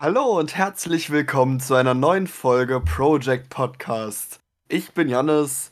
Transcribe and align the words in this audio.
Hallo 0.00 0.38
und 0.38 0.54
herzlich 0.56 1.10
willkommen 1.10 1.58
zu 1.60 1.74
einer 1.74 1.94
neuen 1.94 2.26
Folge 2.26 2.80
Project 2.80 3.50
Podcast. 3.50 4.38
Ich 4.68 4.92
bin 4.92 5.08
Jannis. 5.08 5.70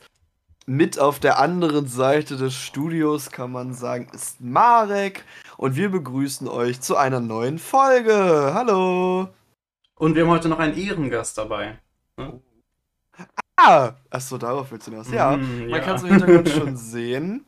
Mit 0.65 0.99
auf 0.99 1.19
der 1.21 1.39
anderen 1.39 1.87
Seite 1.87 2.35
des 2.35 2.53
Studios 2.53 3.31
kann 3.31 3.53
man 3.53 3.73
sagen, 3.73 4.09
ist 4.13 4.41
Marek 4.41 5.23
und 5.55 5.77
wir 5.77 5.89
begrüßen 5.89 6.49
euch 6.49 6.81
zu 6.81 6.97
einer 6.97 7.21
neuen 7.21 7.57
Folge. 7.57 8.51
Hallo. 8.53 9.29
Und 9.95 10.15
wir 10.15 10.23
haben 10.23 10.29
heute 10.31 10.49
noch 10.49 10.59
einen 10.59 10.77
Ehrengast 10.77 11.37
dabei. 11.37 11.79
Ne? 12.17 12.41
Ah, 13.55 13.93
achso, 14.09 14.37
darauf 14.37 14.71
willst 14.71 14.87
du 14.87 14.91
hinaus. 14.91 15.09
Ja, 15.09 15.37
Mm, 15.37 15.59
man 15.61 15.69
ja. 15.69 15.79
kann 15.79 15.95
es 15.95 16.03
im 16.03 16.09
Hintergrund 16.09 16.49
schon 16.49 16.75
sehen. 16.77 17.45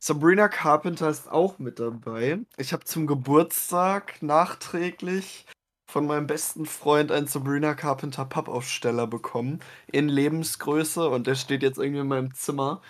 Sabrina 0.00 0.48
Carpenter 0.48 1.08
ist 1.08 1.30
auch 1.30 1.60
mit 1.60 1.78
dabei. 1.78 2.40
Ich 2.56 2.72
habe 2.72 2.84
zum 2.84 3.06
Geburtstag 3.06 4.20
nachträglich 4.22 5.46
von 5.94 6.06
meinem 6.08 6.26
besten 6.26 6.66
Freund 6.66 7.12
einen 7.12 7.28
Sabrina 7.28 7.74
Carpenter 7.74 8.24
Pappaufsteller 8.24 9.06
bekommen 9.06 9.60
in 9.92 10.08
Lebensgröße 10.08 11.08
und 11.08 11.28
der 11.28 11.36
steht 11.36 11.62
jetzt 11.62 11.78
irgendwie 11.78 12.00
in 12.00 12.08
meinem 12.08 12.34
Zimmer 12.34 12.82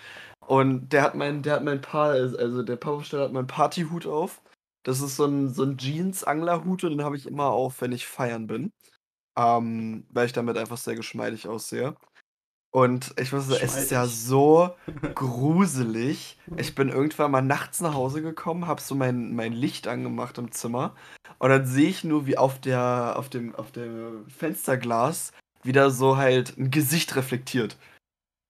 und 0.47 0.89
der 0.91 1.03
hat 1.03 1.15
mein 1.15 1.43
der 1.43 1.53
hat 1.55 1.63
mein 1.63 1.81
Paar 1.81 2.11
also 2.13 2.63
der 2.63 2.77
Pappaufsteller 2.77 3.25
hat 3.25 3.31
meinen 3.33 3.45
Partyhut 3.47 4.07
auf. 4.07 4.41
Das 4.83 5.01
ist 5.01 5.17
so 5.17 5.25
ein 5.25 5.49
so 5.53 5.63
ein 5.63 5.77
Jeans 5.77 6.23
Anglerhut 6.23 6.83
und 6.83 6.91
den 6.91 7.03
habe 7.03 7.15
ich 7.17 7.27
immer 7.27 7.47
auf, 7.47 7.81
wenn 7.81 7.91
ich 7.91 8.07
feiern 8.07 8.47
bin. 8.47 8.71
Ähm, 9.37 10.07
weil 10.11 10.27
ich 10.27 10.33
damit 10.33 10.57
einfach 10.57 10.77
sehr 10.77 10.95
geschmeidig 10.95 11.47
aussehe. 11.47 11.95
Und 12.75 13.13
ich 13.17 13.31
muss 13.31 13.47
sagen, 13.47 13.61
es 13.63 13.77
ist 13.77 13.91
ja 13.91 14.05
so 14.05 14.69
gruselig. 15.13 16.37
Ich 16.57 16.75
bin 16.75 16.89
irgendwann 16.89 17.31
mal 17.31 17.41
nachts 17.41 17.79
nach 17.79 17.93
Hause 17.93 18.21
gekommen, 18.21 18.67
habe 18.67 18.81
so 18.81 18.95
mein, 18.95 19.33
mein 19.33 19.53
Licht 19.53 19.87
angemacht 19.87 20.37
im 20.37 20.51
Zimmer 20.51 20.93
und 21.39 21.51
dann 21.51 21.65
sehe 21.65 21.87
ich 21.87 22.03
nur, 22.03 22.27
wie 22.27 22.37
auf 22.37 22.59
der 22.59 23.13
auf 23.15 23.29
dem 23.29 23.55
auf 23.55 23.71
dem 23.71 24.25
Fensterglas 24.27 25.31
wieder 25.63 25.89
so 25.89 26.17
halt 26.17 26.57
ein 26.57 26.69
Gesicht 26.69 27.15
reflektiert. 27.15 27.77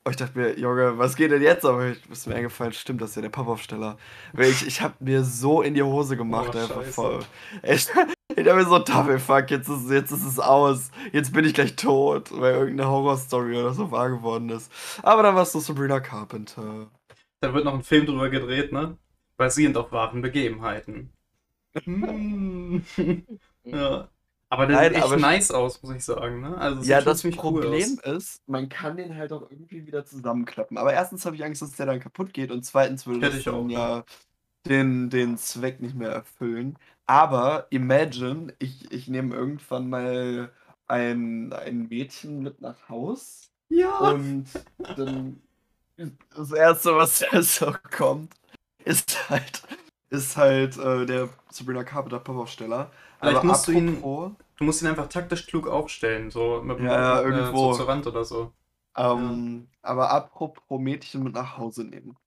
Und 0.04 0.14
ich 0.14 0.18
dachte 0.18 0.40
mir, 0.40 0.58
Junge, 0.58 0.98
was 0.98 1.16
geht 1.16 1.30
denn 1.30 1.44
jetzt? 1.44 1.64
Aber 1.64 1.86
ich 1.90 2.10
ist 2.10 2.26
mir 2.26 2.34
eingefallen, 2.34 2.74
stimmt, 2.74 3.02
das 3.02 3.12
ist 3.12 3.18
ja 3.18 3.22
der 3.22 3.30
Pappaufsteller. 3.30 4.00
Ich, 4.40 4.66
ich 4.66 4.82
habe 4.82 4.96
mir 5.02 5.24
so 5.24 5.62
in 5.62 5.76
die 5.76 5.84
Hose 5.84 6.18
gemacht, 6.18 6.50
Oh, 6.56 6.58
einfach 6.58 6.82
voll. 6.82 7.20
Ich, 7.62 7.90
ich 8.36 8.48
habe 8.48 8.56
mir 8.56 8.66
so, 8.66 8.80
Tafel, 8.80 9.20
fuck, 9.20 9.50
jetzt 9.52 9.68
ist, 9.70 9.90
jetzt 9.90 10.12
ist 10.12 10.26
es 10.26 10.40
aus. 10.40 10.92
Jetzt 11.12 11.34
bin 11.34 11.46
ich 11.46 11.54
gleich 11.54 11.76
tot, 11.76 12.30
weil 12.32 12.54
irgendeine 12.56 12.90
Horrorstory 12.90 13.58
oder 13.58 13.74
so 13.74 13.92
wahr 13.92 14.10
geworden 14.10 14.50
ist. 14.50 14.72
Aber 15.04 15.24
dann 15.24 15.36
warst 15.36 15.56
du 15.56 15.60
Sabrina 15.60 16.00
Carpenter. 16.00 16.88
Da 17.42 17.54
wird 17.54 17.66
noch 17.66 17.74
ein 17.74 17.84
Film 17.84 18.06
drüber 18.06 18.30
gedreht, 18.30 18.72
ne? 18.72 18.98
Basierend 19.38 19.78
auf 19.78 19.92
wahren 19.92 20.22
Begebenheiten. 20.22 21.12
Hm. 21.84 22.84
ja. 23.64 24.08
Aber 24.50 24.68
der 24.68 24.76
Nein, 24.78 24.86
sieht 24.90 24.96
echt 24.98 25.06
aber- 25.06 25.18
nice 25.18 25.52
aus, 25.52 25.82
muss 25.82 25.94
ich 25.96 26.06
sagen, 26.06 26.40
ne? 26.42 26.58
Also 26.58 26.82
Ja, 26.90 27.02
das 27.02 27.24
cool 27.26 27.32
Problem 27.32 28.00
aus. 28.04 28.16
ist, 28.16 28.48
man 28.48 28.70
kann 28.70 28.96
den 28.96 29.16
halt 29.16 29.34
auch 29.34 29.50
irgendwie 29.50 29.86
wieder 29.86 30.06
zusammenklappen. 30.06 30.78
Aber 30.78 30.94
erstens 30.94 31.26
habe 31.26 31.36
ich 31.36 31.44
Angst, 31.44 31.62
dass 31.62 31.72
der 31.72 31.88
dann 31.88 32.00
kaputt 32.00 32.34
geht 32.34 32.52
und 32.52 32.64
zweitens 32.64 33.06
würde 33.08 33.20
das 33.22 33.36
ich 33.36 33.44
dann 33.44 33.56
auch, 33.56 33.70
ja 33.70 34.04
den, 34.68 35.10
den 35.10 35.38
Zweck 35.38 35.80
nicht 35.82 35.96
mehr 35.96 36.10
erfüllen. 36.10 36.78
Aber 37.08 37.68
imagine, 37.70 38.54
ich, 38.60 38.92
ich 38.92 39.08
nehme 39.08 39.36
irgendwann 39.36 39.90
mal 39.90 40.52
ein, 40.88 41.54
ein 41.54 41.88
Mädchen 41.88 42.40
mit 42.42 42.62
nach 42.62 42.90
Haus 42.90 43.52
Ja. 43.70 44.12
und 44.12 44.46
dann 44.78 45.42
das 46.36 46.52
erste, 46.52 46.96
was 46.96 47.20
da 47.32 47.42
so 47.42 47.74
kommt, 47.96 48.34
ist 48.84 49.30
halt, 49.30 49.62
ist 50.10 50.36
halt 50.36 50.78
äh, 50.78 51.06
der 51.06 51.30
Sabrina 51.50 51.84
Carpenter 51.84 52.20
Pappaufsteller. 52.20 52.92
Vielleicht 53.20 53.38
Aber 53.38 53.48
musst 53.48 53.68
du 53.68 53.72
ihn- 53.72 53.90
apropos, 53.98 54.32
Du 54.58 54.64
musst 54.64 54.82
ihn 54.82 54.88
einfach 54.88 55.10
taktisch 55.10 55.48
klug 55.48 55.68
aufstellen, 55.68 56.32
so 56.32 56.62
mit 56.62 56.80
Ja, 56.80 56.86
ja, 56.86 57.20
äh, 57.20 57.24
irgendwo. 57.24 57.72
so 57.74 57.80
zur 57.80 57.88
Wand 57.88 58.08
oder 58.08 58.24
so. 58.24 58.54
Ähm, 58.96 59.68
aber 59.82 60.10
apropos 60.12 60.80
Mädchen 60.80 61.24
mit 61.24 61.34
nach 61.34 61.58
Hause 61.58 61.84
nehmen. 61.84 62.18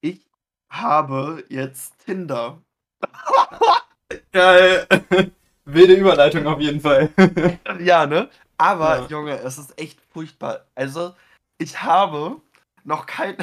Ich 0.00 0.26
habe 0.70 1.44
jetzt 1.50 1.98
Tinder. 2.04 2.62
Geil. 4.32 4.86
Wilde 5.64 5.94
Überleitung 5.94 6.46
auf 6.46 6.60
jeden 6.60 6.80
Fall. 6.80 7.10
Ja, 7.80 8.06
ne? 8.06 8.28
Aber, 8.56 9.00
Ja. 9.00 9.06
Junge, 9.06 9.38
es 9.40 9.58
ist 9.58 9.78
echt 9.78 10.00
furchtbar. 10.12 10.64
Also, 10.74 11.14
ich 11.58 11.82
habe 11.82 12.40
noch 12.84 13.06
kein. 13.06 13.36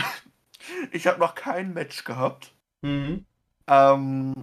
ich 0.91 1.07
habe 1.07 1.19
noch 1.19 1.35
kein 1.35 1.73
Match 1.73 2.03
gehabt. 2.03 2.51
mhm. 2.81 3.25
Ähm, 3.67 4.33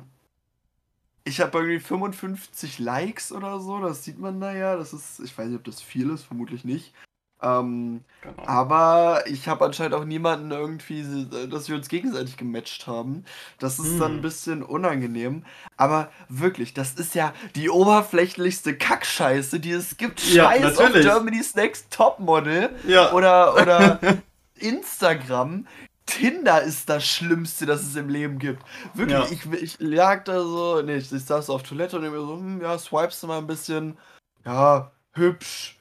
ich 1.24 1.40
habe 1.40 1.58
irgendwie 1.58 1.78
55 1.78 2.80
Likes 2.80 3.30
oder 3.30 3.60
so. 3.60 3.80
Das 3.80 4.02
sieht 4.04 4.18
man 4.18 4.40
da 4.40 4.52
ja. 4.52 4.76
Das 4.76 4.92
ist. 4.92 5.20
Ich 5.20 5.36
weiß 5.36 5.48
nicht, 5.48 5.58
ob 5.58 5.64
das 5.64 5.80
viel 5.80 6.10
ist, 6.10 6.24
vermutlich 6.24 6.64
nicht. 6.64 6.92
Ähm, 7.42 8.04
Genau. 8.24 8.44
Aber 8.46 9.24
ich 9.26 9.48
habe 9.48 9.64
anscheinend 9.64 9.94
auch 9.94 10.04
niemanden 10.04 10.52
irgendwie, 10.52 11.26
dass 11.50 11.68
wir 11.68 11.74
uns 11.74 11.88
gegenseitig 11.88 12.36
gematcht 12.36 12.86
haben. 12.86 13.24
Das 13.58 13.80
ist 13.80 13.98
dann 13.98 14.12
ein 14.12 14.14
Hm. 14.18 14.22
bisschen 14.22 14.62
unangenehm. 14.62 15.44
Aber 15.76 16.08
wirklich, 16.28 16.72
das 16.72 16.92
ist 16.92 17.16
ja 17.16 17.34
die 17.56 17.68
oberflächlichste 17.68 18.76
Kackscheiße, 18.76 19.58
die 19.58 19.72
es 19.72 19.96
gibt. 19.96 20.22
Ja, 20.32 20.44
Scheiß 20.52 20.76
auf 20.76 20.84
natürlich. 20.84 21.04
Germany's 21.04 21.56
Next 21.56 21.90
Topmodel 21.92 22.70
Ja. 22.86 23.10
oder, 23.12 23.60
oder 23.60 23.98
Instagram. 24.54 25.66
Tinder 26.06 26.62
ist 26.62 26.88
das 26.88 27.04
Schlimmste, 27.04 27.66
das 27.66 27.82
es 27.82 27.96
im 27.96 28.08
Leben 28.08 28.38
gibt. 28.38 28.62
Wirklich, 28.94 29.18
Ja. 29.18 29.52
ich, 29.54 29.62
ich 29.62 29.76
lag 29.80 30.22
da 30.24 30.40
so, 30.42 30.80
nee, 30.82 30.96
ich, 30.96 31.10
ich 31.12 31.24
saß 31.24 31.50
auf 31.50 31.64
Toilette 31.64 31.96
und 31.98 32.02
mir 32.02 32.10
so, 32.20 32.36
hm, 32.36 32.60
ja, 32.60 32.78
swipest 32.78 33.22
du 33.22 33.26
mal 33.26 33.38
ein 33.38 33.46
bisschen. 33.48 33.98
Ja, 34.44 34.92
hübsch. 35.14 35.76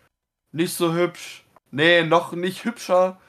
Nicht 0.52 0.74
so 0.76 0.94
hübsch. 0.94 1.44
Nee, 1.72 2.04
noch 2.04 2.34
nicht 2.34 2.66
hübscher. 2.66 3.20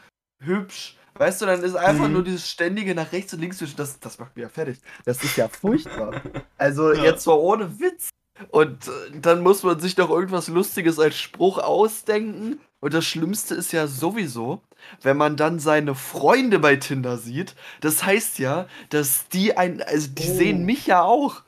Hübsch. 0.41 0.97
Weißt 1.15 1.43
du, 1.43 1.47
dann 1.47 1.63
ist 1.63 1.75
einfach 1.77 2.07
Mhm. 2.09 2.13
nur 2.15 2.25
dieses 2.25 2.49
ständige 2.51 2.95
nach 2.95 3.13
rechts 3.13 3.33
und 3.35 3.41
links 3.41 3.59
zwischen. 3.59 3.77
Das, 3.77 4.01
das 4.01 4.19
macht 4.19 4.35
mich 4.35 4.43
ja 4.43 4.49
fertig. 4.49 4.79
Das 5.05 5.23
ist 5.23 5.37
ja 5.37 5.49
furchtbar. 5.49 6.21
Also, 6.59 6.93
Ja. 6.93 7.05
jetzt 7.05 7.27
mal 7.27 7.35
ohne 7.35 7.79
Witz. 7.81 8.09
Und 8.51 8.89
äh, 8.89 8.91
dann 9.21 9.43
muss 9.43 9.63
man 9.63 9.79
sich 9.79 9.95
doch 9.95 10.11
irgendwas 10.11 10.49
Lustiges 10.49 10.99
als 10.99 11.17
Spruch 11.19 11.59
ausdenken. 11.59 12.59
Und 12.81 12.95
das 12.95 13.05
Schlimmste 13.05 13.55
ist 13.55 13.73
ja 13.73 13.87
sowieso, 13.87 14.63
wenn 15.03 15.17
man 15.17 15.37
dann 15.37 15.61
seine 15.61 15.95
Freunde 15.95 16.59
bei 16.59 16.75
Tinder 16.77 17.19
sieht. 17.19 17.55
Das 17.81 18.05
heißt 18.05 18.39
ja, 18.41 18.67
dass 18.89 19.29
die 19.29 19.57
ein. 19.57 19.83
Also, 19.83 20.09
die 20.09 20.31
Oh. 20.31 20.35
sehen 20.35 20.65
mich 20.65 20.87
ja 20.87 21.03
auch. 21.03 21.43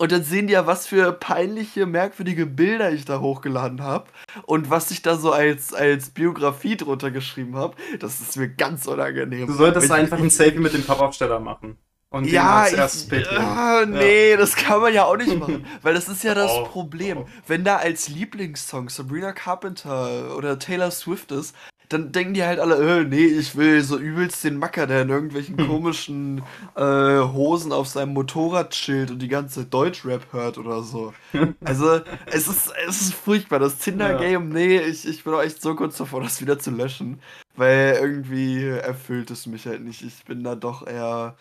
Und 0.00 0.12
dann 0.12 0.24
sehen 0.24 0.46
die 0.46 0.54
ja, 0.54 0.66
was 0.66 0.86
für 0.86 1.12
peinliche, 1.12 1.84
merkwürdige 1.84 2.46
Bilder 2.46 2.90
ich 2.90 3.04
da 3.04 3.20
hochgeladen 3.20 3.82
habe. 3.82 4.06
Und 4.46 4.70
was 4.70 4.90
ich 4.90 5.02
da 5.02 5.16
so 5.16 5.30
als, 5.30 5.74
als 5.74 6.08
Biografie 6.08 6.78
drunter 6.78 7.10
geschrieben 7.10 7.54
habe. 7.56 7.76
Das 7.98 8.18
ist 8.22 8.38
mir 8.38 8.48
ganz 8.48 8.86
unangenehm. 8.86 9.46
Du 9.46 9.52
solltest 9.52 9.86
Ich- 9.86 9.92
einfach 9.92 10.18
ein 10.18 10.30
Selfie 10.30 10.58
mit 10.58 10.72
dem 10.72 10.84
Pappaufsteller 10.84 11.38
machen. 11.38 11.76
Und 12.12 12.26
den 12.26 12.34
ja, 12.34 12.62
als 12.62 13.06
ich, 13.10 13.28
ah, 13.30 13.84
nee, 13.86 14.36
das 14.36 14.56
kann 14.56 14.80
man 14.80 14.92
ja 14.92 15.04
auch 15.04 15.16
nicht 15.16 15.38
machen, 15.38 15.64
weil 15.82 15.94
das 15.94 16.08
ist 16.08 16.24
ja 16.24 16.34
das 16.34 16.50
Oh, 16.50 16.64
Problem. 16.64 17.18
oh. 17.18 17.26
Wenn 17.46 17.62
da 17.64 17.76
als 17.76 18.08
Lieblingssong 18.08 18.88
Sabrina 18.88 19.32
Carpenter 19.32 20.36
oder 20.36 20.58
Taylor 20.58 20.90
Swift 20.90 21.30
ist, 21.30 21.54
dann 21.88 22.12
denken 22.12 22.34
die 22.34 22.44
halt 22.44 22.60
alle, 22.60 23.00
äh, 23.00 23.04
nee, 23.04 23.24
ich 23.26 23.56
will 23.56 23.82
so 23.82 23.96
übelst 23.98 24.42
den 24.44 24.56
Macker, 24.58 24.86
der 24.86 25.02
in 25.02 25.08
irgendwelchen 25.08 25.56
Hm. 25.58 25.66
komischen 25.68 26.42
äh, 26.76 26.82
Hosen 27.20 27.72
auf 27.72 27.88
seinem 27.88 28.12
Motorrad 28.12 28.70
chillt 28.70 29.10
und 29.10 29.18
die 29.20 29.28
ganze 29.28 29.64
Deutschrap 29.64 30.32
hört 30.32 30.58
oder 30.58 30.82
so. 30.82 31.12
Also, 31.64 32.00
es 32.26 32.48
ist, 32.48 32.72
es 32.88 33.00
ist 33.02 33.14
furchtbar. 33.14 33.58
Das 33.60 33.78
Tinder-Game, 33.78 34.48
nee, 34.50 34.78
ich, 34.80 35.06
ich 35.06 35.22
bin 35.24 35.32
auch 35.34 35.42
echt 35.42 35.62
so 35.62 35.74
kurz 35.76 35.96
davor, 35.96 36.20
das 36.22 36.40
wieder 36.40 36.58
zu 36.58 36.70
löschen, 36.72 37.20
weil 37.56 37.98
irgendwie 38.00 38.64
erfüllt 38.66 39.30
es 39.30 39.46
mich 39.46 39.66
halt 39.66 39.82
nicht. 39.82 40.02
Ich 40.02 40.24
bin 40.24 40.42
da 40.44 40.54
doch 40.56 40.86
eher 40.86 41.36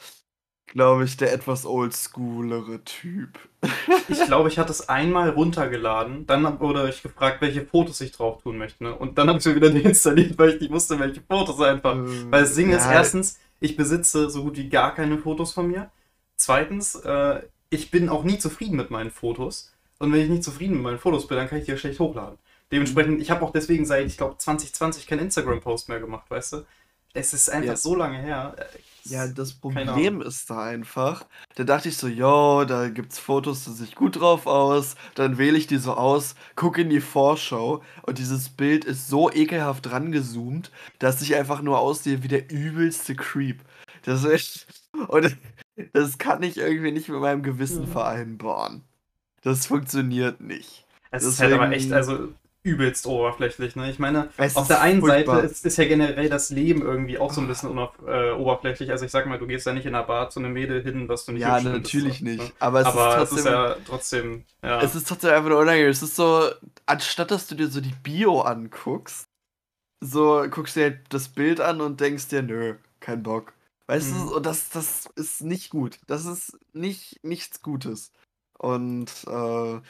glaube 0.74 1.04
ich, 1.06 1.18
der 1.18 1.34
etwas 1.34 1.66
oldschoolere 1.66 2.84
Typ. 2.84 3.40
Ich 4.08 4.26
glaube, 4.26 4.50
ich 4.50 4.58
hatte 4.58 4.72
es 4.72 4.90
einmal 4.90 5.30
runtergeladen. 5.30 6.26
Dann 6.26 6.60
wurde 6.60 6.90
ich 6.90 7.04
gefragt, 7.04 7.42
welche 7.42 7.64
Fotos 7.66 8.02
ich 8.02 8.12
drauf 8.12 8.42
tun 8.42 8.58
möchte. 8.58 8.84
Ne? 8.84 8.96
Und 8.96 9.18
dann 9.18 9.28
habe 9.28 9.38
ich 9.40 9.46
es 9.46 9.56
wieder 9.56 9.70
deinstalliert, 9.82 10.38
weil 10.38 10.50
ich 10.56 10.62
nicht 10.62 10.72
wusste, 10.72 10.98
welche 11.00 11.22
Fotos 11.22 11.60
einfach. 11.62 11.96
Weil 11.98 12.42
das 12.42 12.56
Ding 12.56 12.70
ist, 12.72 12.86
Ja. 12.86 12.94
erstens, 12.94 13.38
ich 13.60 13.76
besitze 13.76 14.30
so 14.30 14.44
gut 14.44 14.58
wie 14.58 14.70
gar 14.70 14.96
keine 14.96 15.18
Fotos 15.20 15.54
von 15.54 15.68
mir. 15.68 15.92
Zweitens, 16.38 16.96
äh, 16.96 17.42
ich 17.70 17.92
bin 17.92 18.10
auch 18.10 18.24
nie 18.24 18.40
zufrieden 18.40 18.78
mit 18.78 18.90
meinen 18.90 19.12
Fotos. 19.12 19.72
Und 20.00 20.12
wenn 20.14 20.22
ich 20.22 20.30
nicht 20.30 20.44
zufrieden 20.44 20.76
mit 20.76 20.84
meinen 20.84 21.00
Fotos 21.00 21.28
bin, 21.28 21.38
dann 21.38 21.48
kann 21.50 21.60
ich 21.60 21.66
die 21.66 21.72
ja 21.72 21.78
schlecht 21.78 22.00
hochladen. 22.00 22.38
Dementsprechend, 22.72 23.22
ich 23.22 23.30
habe 23.32 23.44
auch 23.46 23.52
deswegen 23.52 23.86
seit, 23.86 24.08
ich 24.08 24.18
glaube, 24.18 24.38
2020 24.38 25.06
keinen 25.08 25.20
Instagram-Post 25.20 25.90
mehr 25.90 26.00
gemacht, 26.00 26.30
weißt 26.30 26.54
du? 26.54 26.66
Es 27.14 27.34
ist 27.34 27.50
einfach 27.50 27.70
Ja. 27.72 27.76
so 27.76 27.96
lange 27.96 28.18
her. 28.20 28.56
Ja, 29.06 29.28
das 29.28 29.54
Problem 29.54 30.22
ist 30.22 30.50
da 30.50 30.64
einfach, 30.64 31.26
da 31.56 31.64
dachte 31.64 31.90
ich 31.90 31.98
so, 31.98 32.08
yo, 32.08 32.66
da 32.66 32.90
gibt's 32.90 33.18
Fotos, 33.20 33.66
da 33.66 33.72
sehe 33.72 33.88
ich 33.88 33.96
gut 33.96 34.20
drauf 34.20 34.46
aus, 34.48 34.96
dann 35.16 35.38
wähle 35.38 35.58
ich 35.58 35.68
die 35.68 35.78
so 35.78 35.94
aus, 35.94 36.36
gucke 36.56 36.82
in 36.82 36.90
die 36.90 37.02
Vorschau 37.02 37.82
und 38.04 38.18
dieses 38.18 38.50
Bild 38.50 38.86
ist 38.86 39.08
so 39.08 39.32
ekelhaft 39.32 39.90
rangezoomt, 39.92 40.72
dass 41.00 41.22
ich 41.22 41.36
einfach 41.36 41.62
nur 41.62 41.80
aussehe 41.80 42.24
wie 42.24 42.28
der 42.28 42.52
übelste 42.52 43.16
Creep. 43.16 43.62
Das 44.04 44.24
ist 44.24 44.30
echt, 44.32 44.68
und 45.08 45.36
das 45.94 46.18
kann 46.18 46.44
ich 46.44 46.58
irgendwie 46.58 46.92
nicht 46.92 47.10
mit 47.10 47.20
meinem 47.20 47.42
Gewissen 47.44 47.88
vereinbaren. 47.88 48.84
Das 49.42 49.66
funktioniert 49.68 50.42
nicht. 50.42 50.86
Es 51.12 51.24
ist 51.24 51.40
halt 51.40 51.54
aber 51.54 51.72
echt, 51.72 51.92
Deswegen- 51.92 51.94
also 51.94 52.34
übelst 52.70 53.06
oberflächlich, 53.08 53.76
ne? 53.76 53.90
Ich 53.90 54.00
meine, 54.00 54.30
Es 54.38 54.56
auf 54.56 54.68
der 54.68 54.82
einen 54.82 55.00
furchtbar. 55.00 55.42
Seite 55.42 55.48
ist, 55.48 55.66
ist 55.66 55.78
ja 55.78 55.86
generell 55.86 56.30
das 56.30 56.50
Leben 56.50 56.82
irgendwie 56.82 57.18
auch 57.18 57.34
so 57.34 57.42
ein 57.42 57.48
bisschen 57.48 57.70
unauf, 57.70 57.92
äh, 58.08 58.32
oberflächlich. 58.32 58.92
Also 58.92 59.06
ich 59.06 59.12
sag 59.12 59.26
mal, 59.26 59.40
du 59.40 59.48
gehst 59.48 59.66
ja 59.66 59.74
nicht 59.74 59.86
in 59.86 59.96
einer 59.96 60.06
Bar 60.06 60.30
zu 60.30 60.40
einem 60.40 60.54
Mädel 60.54 60.82
hin, 60.84 61.08
was 61.10 61.26
du 61.26 61.32
nicht 61.32 61.42
Ja, 61.42 61.60
natürlich 61.60 62.20
so, 62.20 62.24
nicht. 62.26 62.40
Ne? 62.40 62.52
Aber 62.60 62.82
es 62.82 62.86
Aber 62.86 63.18
ist 63.18 63.32
es 63.34 63.38
ist 63.40 63.44
trotzdem. 63.46 63.54
ja 63.54 63.76
trotzdem, 63.86 64.46
ja. 64.64 64.82
Es 64.82 64.96
ist 64.96 65.08
trotzdem 65.08 65.32
einfach 65.32 65.50
nur 65.50 65.60
unangenehm. 65.60 65.90
Es 65.90 66.04
ist 66.04 66.16
so, 66.16 66.50
anstatt 66.86 67.32
dass 67.32 67.48
du 67.48 67.56
dir 67.56 67.68
so 67.68 67.82
die 67.82 67.94
Bio 68.04 68.42
anguckst, 68.42 69.26
so 70.02 70.46
guckst 70.50 70.76
du 70.76 70.82
dir 70.92 71.00
das 71.10 71.30
Bild 71.30 71.60
an 71.62 71.82
und 71.82 72.00
denkst 72.00 72.28
dir, 72.30 72.42
nö, 72.42 72.76
kein 73.00 73.24
Bock. 73.24 73.54
Weißt 73.88 74.12
Mhm. 74.14 74.28
du, 74.30 74.36
und 74.38 74.46
das, 74.46 74.70
das 74.70 75.08
ist 75.16 75.42
nicht 75.42 75.72
gut. 75.72 76.00
Das 76.08 76.26
ist 76.26 76.58
nicht 76.74 77.24
nichts 77.24 77.62
Gutes. 77.62 78.12
Und 78.58 79.08
äh, 79.28 79.82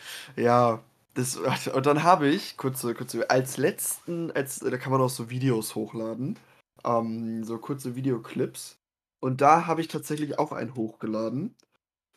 ja, 0.41 0.79
das, 1.13 1.37
und 1.67 1.85
dann 1.85 2.03
habe 2.03 2.27
ich, 2.27 2.57
kurze, 2.57 2.93
kurze, 2.93 3.29
als 3.29 3.57
letzten, 3.57 4.31
als, 4.31 4.59
da 4.59 4.77
kann 4.77 4.91
man 4.91 5.01
auch 5.01 5.09
so 5.09 5.29
Videos 5.29 5.75
hochladen, 5.75 6.37
ähm, 6.85 7.43
so 7.43 7.57
kurze 7.57 7.95
Videoclips. 7.95 8.79
Und 9.19 9.41
da 9.41 9.67
habe 9.67 9.81
ich 9.81 9.87
tatsächlich 9.87 10.39
auch 10.39 10.51
einen 10.51 10.75
hochgeladen 10.75 11.55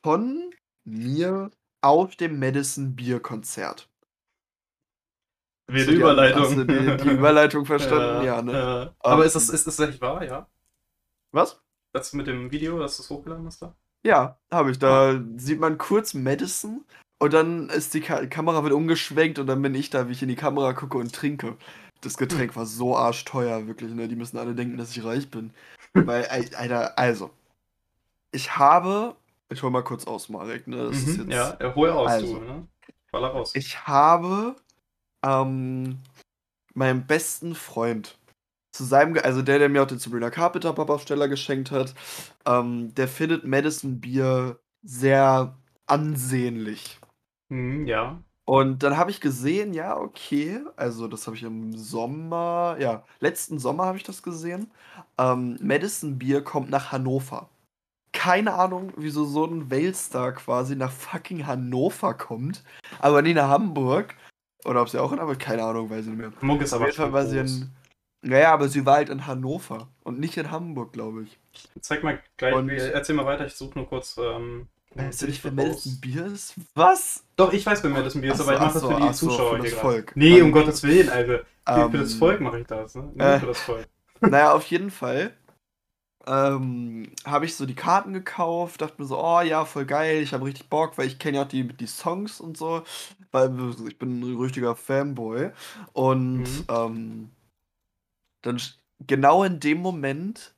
von 0.04 0.52
mir 0.84 1.50
auf 1.80 2.16
dem 2.16 2.38
Madison 2.38 2.94
Beer 2.94 3.18
Konzert. 3.20 3.88
Wie 5.68 5.84
die 5.84 5.94
Überleitung. 5.94 6.42
Hast 6.42 6.56
du 6.56 6.64
die, 6.64 6.96
die 7.02 7.10
Überleitung 7.10 7.64
verstanden? 7.66 8.26
Ja, 8.26 8.42
ne? 8.42 8.52
ja. 8.52 8.94
Aber 9.00 9.22
Ähm, 9.22 9.26
ist 9.26 9.36
das, 9.36 9.48
ist 9.48 9.66
das 9.66 9.78
echt 9.80 10.00
wahr, 10.00 10.22
ja? 10.24 10.48
Was? 11.32 11.60
Das 11.92 12.12
mit 12.12 12.26
dem 12.26 12.50
Video, 12.50 12.78
dass 12.78 12.96
du 12.96 13.02
es 13.02 13.10
hochgeladen 13.10 13.46
hast 13.46 13.62
da? 13.62 13.74
Ja, 14.04 14.38
habe 14.50 14.70
ich. 14.70 14.78
Da 14.78 15.20
sieht 15.36 15.60
man 15.60 15.78
kurz 15.78 16.14
Madison 16.14 16.84
und 17.22 17.32
dann 17.32 17.68
ist 17.68 17.94
die 17.94 18.00
Ka 18.00 18.26
Kamera 18.26 18.64
wird 18.64 18.72
umgeschwenkt 18.72 19.38
und 19.38 19.46
dann 19.46 19.62
bin 19.62 19.76
ich 19.76 19.90
da, 19.90 20.08
wie 20.08 20.12
ich 20.12 20.22
in 20.22 20.28
die 20.28 20.34
Kamera 20.34 20.72
gucke 20.72 20.98
und 20.98 21.14
trinke. 21.14 21.56
Das 22.00 22.16
Getränk 22.16 22.56
war 22.56 22.66
so 22.66 22.96
arschteuer, 22.96 23.68
wirklich. 23.68 23.92
Ne? 23.92 24.08
Die 24.08 24.16
müssen 24.16 24.38
alle 24.38 24.56
denken, 24.56 24.76
dass 24.76 24.90
ich 24.96 25.04
reich 25.04 25.30
bin. 25.30 25.52
Weil, 25.94 26.26
Al- 26.26 26.54
Alter, 26.56 26.98
also. 26.98 27.30
Ich 28.32 28.56
habe. 28.58 29.14
Ich 29.50 29.62
hol 29.62 29.70
mal 29.70 29.84
kurz 29.84 30.04
aus, 30.06 30.28
Marek. 30.28 30.66
Ne? 30.66 30.78
Das 30.88 30.96
ist 30.96 31.18
Mhm, 31.18 31.30
jetzt, 31.30 31.60
ja, 31.60 31.60
äh, 31.60 31.74
hol 31.76 31.90
aus, 31.90 32.10
Also. 32.10 32.38
du, 32.38 32.44
ne? 32.44 32.66
Raus. 33.14 33.52
Ich 33.54 33.86
habe 33.86 34.56
ähm, 35.24 35.98
meinem 36.74 37.06
besten 37.06 37.54
Freund 37.54 38.18
zu 38.72 38.82
seinem, 38.84 39.16
also 39.22 39.42
der, 39.42 39.60
der 39.60 39.68
mir 39.68 39.82
auch 39.82 39.86
den 39.86 39.98
Sabrina 39.98 40.30
Carpenter 40.30 40.72
Pappaufsteller 40.72 41.28
geschenkt 41.28 41.70
hat, 41.70 41.94
ähm, 42.46 42.92
der 42.96 43.06
findet 43.06 43.44
Madison 43.44 44.00
Beer 44.00 44.58
sehr 44.82 45.54
ansehnlich. 45.86 46.98
Mhm, 47.52 47.86
ja. 47.86 48.22
Und 48.44 48.82
dann 48.82 48.96
habe 48.96 49.10
ich 49.10 49.20
gesehen, 49.20 49.72
ja, 49.72 49.96
okay, 49.96 50.60
also 50.76 51.06
das 51.06 51.26
habe 51.26 51.36
ich 51.36 51.44
im 51.44 51.76
Sommer, 51.76 52.76
ja, 52.80 53.04
letzten 53.20 53.58
Sommer 53.60 53.84
habe 53.86 53.98
ich 53.98 54.02
das 54.04 54.22
gesehen. 54.22 54.70
Ähm, 55.16 55.58
Madison 55.62 56.18
Beer 56.18 56.42
kommt 56.42 56.68
nach 56.70 56.90
Hannover. 56.90 57.48
Keine 58.12 58.54
Ahnung, 58.54 58.92
wieso 58.96 59.24
so 59.24 59.44
ein 59.46 59.70
Weltstar 59.70 60.32
quasi 60.32 60.74
nach 60.76 60.90
fucking 60.90 61.46
Hannover 61.46 62.14
kommt, 62.14 62.62
aber 62.98 63.22
nie 63.22 63.32
nach 63.32 63.48
Hamburg. 63.48 64.16
Oder 64.64 64.82
ob 64.82 64.88
sie 64.88 64.98
auch 65.00 65.12
in 65.12 65.20
Hamburg, 65.20 65.38
keine 65.38 65.62
Ahnung, 65.64 65.88
weiß 65.88 66.00
ich 66.04 66.06
nicht 66.08 66.18
mehr. 66.18 66.32
Muck 66.40 66.62
ist 66.62 66.72
Auf 66.72 66.80
aber 66.80 66.88
jeden 66.88 66.96
Fall 66.96 67.06
schon 67.06 67.12
war 67.14 67.26
sie 67.26 67.38
groß. 67.38 67.60
in. 67.62 67.70
Naja, 68.24 68.52
aber 68.52 68.68
sie 68.68 68.84
war 68.86 68.96
halt 68.96 69.08
in 69.08 69.26
Hannover 69.26 69.88
und 70.04 70.20
nicht 70.20 70.36
in 70.36 70.50
Hamburg, 70.50 70.92
glaube 70.92 71.22
ich. 71.24 71.38
Zeig 71.80 72.02
mal 72.04 72.20
gleich, 72.36 72.54
Und- 72.54 72.70
erzähl 72.70 73.14
mal 73.16 73.26
weiter, 73.26 73.46
ich 73.46 73.54
suche 73.54 73.78
nur 73.78 73.88
kurz. 73.88 74.16
Ähm, 74.18 74.68
Weißt 74.94 75.22
du 75.22 75.26
nicht, 75.26 75.42
wer. 75.44 75.52
Madison 75.52 76.00
Beer 76.00 76.26
ist? 76.26 76.54
Was? 76.74 77.24
Doch, 77.36 77.52
ich 77.52 77.64
weiß, 77.64 77.82
wer 77.82 77.90
Madison 77.90 78.20
Beer 78.20 78.32
ist, 78.32 78.40
aber 78.40 78.54
ich 78.54 78.60
mache 78.60 78.74
das 78.74 78.84
für 78.84 78.94
die 78.94 79.12
Zuschauer 79.12 79.50
für 79.50 79.60
hier 79.60 79.70
das 79.70 79.70
gerade. 79.70 79.80
Volk. 79.80 80.16
Nee, 80.16 80.42
um 80.42 80.52
Gottes 80.52 80.82
Willen, 80.82 81.08
Alter. 81.08 81.44
Für, 81.72 81.90
für 81.90 81.98
das 81.98 82.14
Ähm, 82.14 82.18
Volk 82.18 82.40
mache 82.40 82.60
ich 82.60 82.66
das, 82.66 82.94
ne? 82.94 83.10
Äh. 83.18 83.38
für 83.40 83.46
das 83.46 83.60
Volk. 83.60 83.88
Naja, 84.24 84.52
auf 84.52 84.66
jeden 84.66 84.90
Fall 84.90 85.32
ähm, 86.26 87.12
habe 87.26 87.44
ich 87.46 87.56
so 87.56 87.66
die 87.66 87.74
Karten 87.74 88.12
gekauft, 88.12 88.80
dachte 88.82 89.00
mir 89.02 89.08
so, 89.08 89.18
oh 89.22 89.40
ja, 89.40 89.64
voll 89.64 89.86
geil, 89.86 90.22
ich 90.22 90.34
habe 90.34 90.44
richtig 90.46 90.68
Bock, 90.70 90.98
weil 90.98 91.06
ich 91.08 91.18
kenne 91.18 91.38
ja 91.38 91.44
auch 91.44 91.48
die, 91.48 91.66
die 91.68 91.86
Songs 91.86 92.40
und 92.40 92.56
so, 92.56 92.84
weil 93.32 93.50
ich 93.88 93.98
bin 93.98 94.20
ein 94.20 94.36
richtiger 94.38 94.76
Fanboy. 94.76 95.50
Und 95.94 96.44
Mhm. 96.44 96.64
ähm, 96.68 97.30
dann 98.42 98.60
genau 99.06 99.44
in 99.44 99.60
dem 99.60 99.78
Moment, 99.78 100.54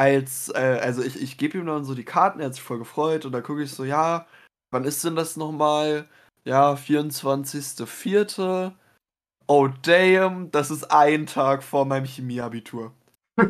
als, 0.00 0.48
äh, 0.48 0.80
also 0.82 1.02
ich, 1.02 1.20
ich 1.20 1.36
gebe 1.36 1.58
ihm 1.58 1.66
dann 1.66 1.84
so 1.84 1.94
die 1.94 2.06
Karten, 2.06 2.40
er 2.40 2.46
hat 2.46 2.54
sich 2.54 2.62
voll 2.62 2.78
gefreut 2.78 3.26
und 3.26 3.32
dann 3.32 3.42
gucke 3.42 3.62
ich 3.62 3.70
so, 3.70 3.84
ja, 3.84 4.26
wann 4.70 4.84
ist 4.84 5.04
denn 5.04 5.14
das 5.14 5.36
nochmal? 5.36 6.08
Ja, 6.44 6.72
24.04. 6.72 8.72
Oh 9.46 9.68
damn, 9.82 10.50
das 10.52 10.70
ist 10.70 10.90
ein 10.90 11.26
Tag 11.26 11.62
vor 11.62 11.84
meinem 11.84 12.06
Chemieabitur. 12.06 12.94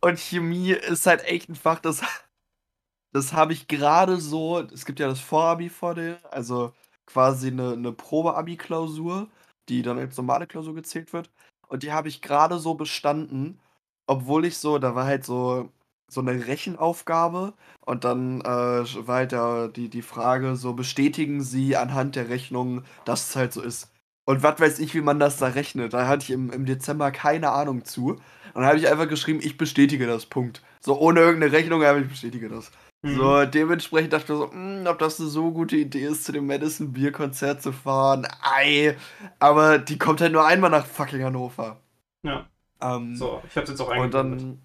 Und 0.00 0.18
Chemie 0.18 0.70
ist 0.70 1.06
halt 1.06 1.24
echt 1.24 1.50
ein 1.50 1.56
Fach, 1.56 1.80
das, 1.80 2.02
das 3.12 3.34
habe 3.34 3.52
ich 3.52 3.68
gerade 3.68 4.16
so. 4.18 4.60
Es 4.60 4.86
gibt 4.86 5.00
ja 5.00 5.08
das 5.08 5.20
Vorabi 5.20 5.68
vor 5.68 5.94
dir, 5.94 6.20
also 6.30 6.72
quasi 7.06 7.48
eine, 7.48 7.72
eine 7.72 7.92
Probe-Abi-Klausur, 7.92 9.28
die 9.68 9.82
dann 9.82 9.98
als 9.98 10.16
normale 10.16 10.46
Klausur 10.46 10.74
gezählt 10.74 11.12
wird. 11.12 11.30
Und 11.66 11.82
die 11.82 11.92
habe 11.92 12.08
ich 12.08 12.22
gerade 12.22 12.58
so 12.58 12.74
bestanden, 12.74 13.60
obwohl 14.08 14.44
ich 14.46 14.58
so, 14.58 14.78
da 14.78 14.94
war 14.94 15.06
halt 15.06 15.24
so, 15.24 15.70
so 16.10 16.20
eine 16.22 16.46
Rechenaufgabe 16.46 17.54
und 17.86 18.04
dann 18.04 18.40
äh, 18.42 18.44
war 18.46 19.16
halt 19.16 19.32
da 19.32 19.68
die, 19.68 19.88
die 19.90 20.02
Frage, 20.02 20.56
so 20.56 20.72
bestätigen 20.74 21.42
Sie 21.42 21.76
anhand 21.76 22.16
der 22.16 22.28
Rechnung, 22.30 22.84
dass 23.04 23.30
es 23.30 23.36
halt 23.36 23.52
so 23.52 23.62
ist. 23.62 23.90
Und 24.26 24.42
was 24.42 24.60
weiß 24.60 24.78
ich, 24.80 24.94
wie 24.94 25.00
man 25.00 25.18
das 25.20 25.38
da 25.38 25.48
rechnet. 25.48 25.94
Da 25.94 26.06
hatte 26.06 26.24
ich 26.24 26.30
im, 26.30 26.50
im 26.50 26.66
Dezember 26.66 27.10
keine 27.10 27.50
Ahnung 27.50 27.84
zu. 27.84 28.10
Und 28.12 28.20
dann 28.54 28.66
habe 28.66 28.78
ich 28.78 28.88
einfach 28.88 29.08
geschrieben, 29.08 29.40
ich 29.42 29.56
bestätige 29.56 30.06
das, 30.06 30.26
Punkt. 30.26 30.62
So 30.80 30.98
ohne 30.98 31.20
irgendeine 31.20 31.52
Rechnung, 31.52 31.82
aber 31.84 31.98
ich 32.00 32.08
bestätige 32.08 32.48
das. 32.48 32.70
Mhm. 33.02 33.16
So, 33.16 33.44
dementsprechend 33.46 34.12
dachte 34.12 34.24
ich 34.24 34.28
mir 34.30 34.36
so, 34.46 34.52
"Hm, 34.52 34.86
ob 34.86 34.98
das 34.98 35.20
eine 35.20 35.28
so 35.28 35.50
gute 35.52 35.76
Idee 35.76 36.06
ist, 36.06 36.24
zu 36.24 36.32
dem 36.32 36.46
Madison 36.46 36.92
Beer 36.92 37.12
Konzert 37.12 37.62
zu 37.62 37.72
fahren. 37.72 38.26
Ei, 38.42 38.96
aber 39.38 39.78
die 39.78 39.98
kommt 39.98 40.20
halt 40.20 40.32
nur 40.32 40.46
einmal 40.46 40.70
nach 40.70 40.86
fucking 40.86 41.22
Hannover. 41.24 41.80
Ja, 42.22 42.50
Ähm, 42.80 43.16
so, 43.16 43.42
ich 43.46 43.56
hab's 43.56 43.68
jetzt 43.68 43.80
auch 43.80 43.88
und 43.88 43.94
eingeblendet. 43.94 44.40
dann, 44.40 44.62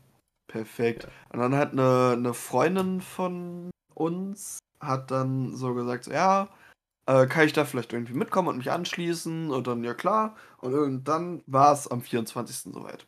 perfekt. 0.47 1.07
Und 1.29 1.39
dann 1.39 1.55
hat 1.55 1.71
eine, 1.71 2.13
eine 2.13 2.33
Freundin 2.33 3.01
von 3.01 3.69
uns, 3.93 4.59
hat 4.79 5.11
dann 5.11 5.55
so 5.55 5.73
gesagt, 5.73 6.05
so, 6.05 6.11
ja, 6.11 6.49
äh, 7.05 7.27
kann 7.27 7.45
ich 7.45 7.53
da 7.53 7.65
vielleicht 7.65 7.93
irgendwie 7.93 8.13
mitkommen 8.13 8.47
und 8.47 8.57
mich 8.57 8.71
anschließen? 8.71 9.51
Und 9.51 9.67
dann, 9.67 9.83
ja 9.83 9.93
klar. 9.93 10.35
Und 10.59 10.73
irgendwann 10.73 11.43
war 11.47 11.73
es 11.73 11.87
am 11.87 12.01
24. 12.01 12.73
soweit. 12.73 13.07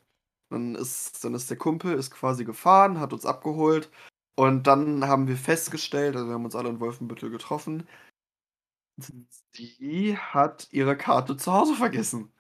Dann 0.50 0.76
ist, 0.76 1.24
dann 1.24 1.34
ist 1.34 1.50
der 1.50 1.58
Kumpel, 1.58 1.94
ist 1.96 2.12
quasi 2.12 2.46
gefahren, 2.46 3.00
hat 3.00 3.14
uns 3.14 3.26
abgeholt. 3.26 3.90
Und 4.38 4.68
dann 4.68 5.08
haben 5.08 5.28
wir 5.28 5.38
festgestellt, 5.38 6.16
also 6.16 6.28
wir 6.28 6.34
haben 6.34 6.46
uns 6.46 6.56
alle 6.56 6.70
in 6.70 6.80
Wolfenbüttel 6.82 7.30
getroffen, 7.30 7.88
die 9.56 10.18
hat 10.18 10.68
ihre 10.72 10.98
Karte 10.98 11.38
zu 11.38 11.54
Hause 11.54 11.76
vergessen. 11.76 12.32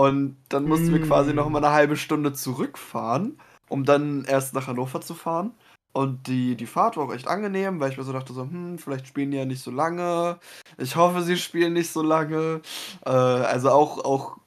Und 0.00 0.38
dann 0.48 0.64
mussten 0.64 0.92
wir 0.92 1.02
quasi 1.02 1.34
Mm. 1.34 1.36
noch 1.36 1.50
mal 1.50 1.58
eine 1.62 1.74
halbe 1.74 1.94
Stunde 1.94 2.32
zurückfahren, 2.32 3.38
um 3.68 3.84
dann 3.84 4.24
erst 4.24 4.54
nach 4.54 4.66
Hannover 4.66 5.02
zu 5.02 5.14
fahren. 5.14 5.52
Und 5.92 6.26
die, 6.26 6.56
die 6.56 6.64
Fahrt 6.64 6.96
war 6.96 7.04
auch 7.04 7.12
echt 7.12 7.28
angenehm, 7.28 7.80
weil 7.80 7.90
ich 7.92 7.98
mir 7.98 8.04
so 8.04 8.12
dachte, 8.14 8.32
so, 8.32 8.44
hm, 8.44 8.78
vielleicht 8.78 9.06
spielen 9.06 9.30
die 9.30 9.36
ja 9.36 9.44
nicht 9.44 9.62
so 9.62 9.70
lange. 9.70 10.40
Ich 10.78 10.96
hoffe, 10.96 11.20
sie 11.20 11.36
spielen 11.36 11.74
nicht 11.74 11.90
so 11.92 12.00
lange. 12.00 12.62
Äh, 13.04 13.10
also 13.10 13.68
auch, 13.72 14.02
auch 14.02 14.38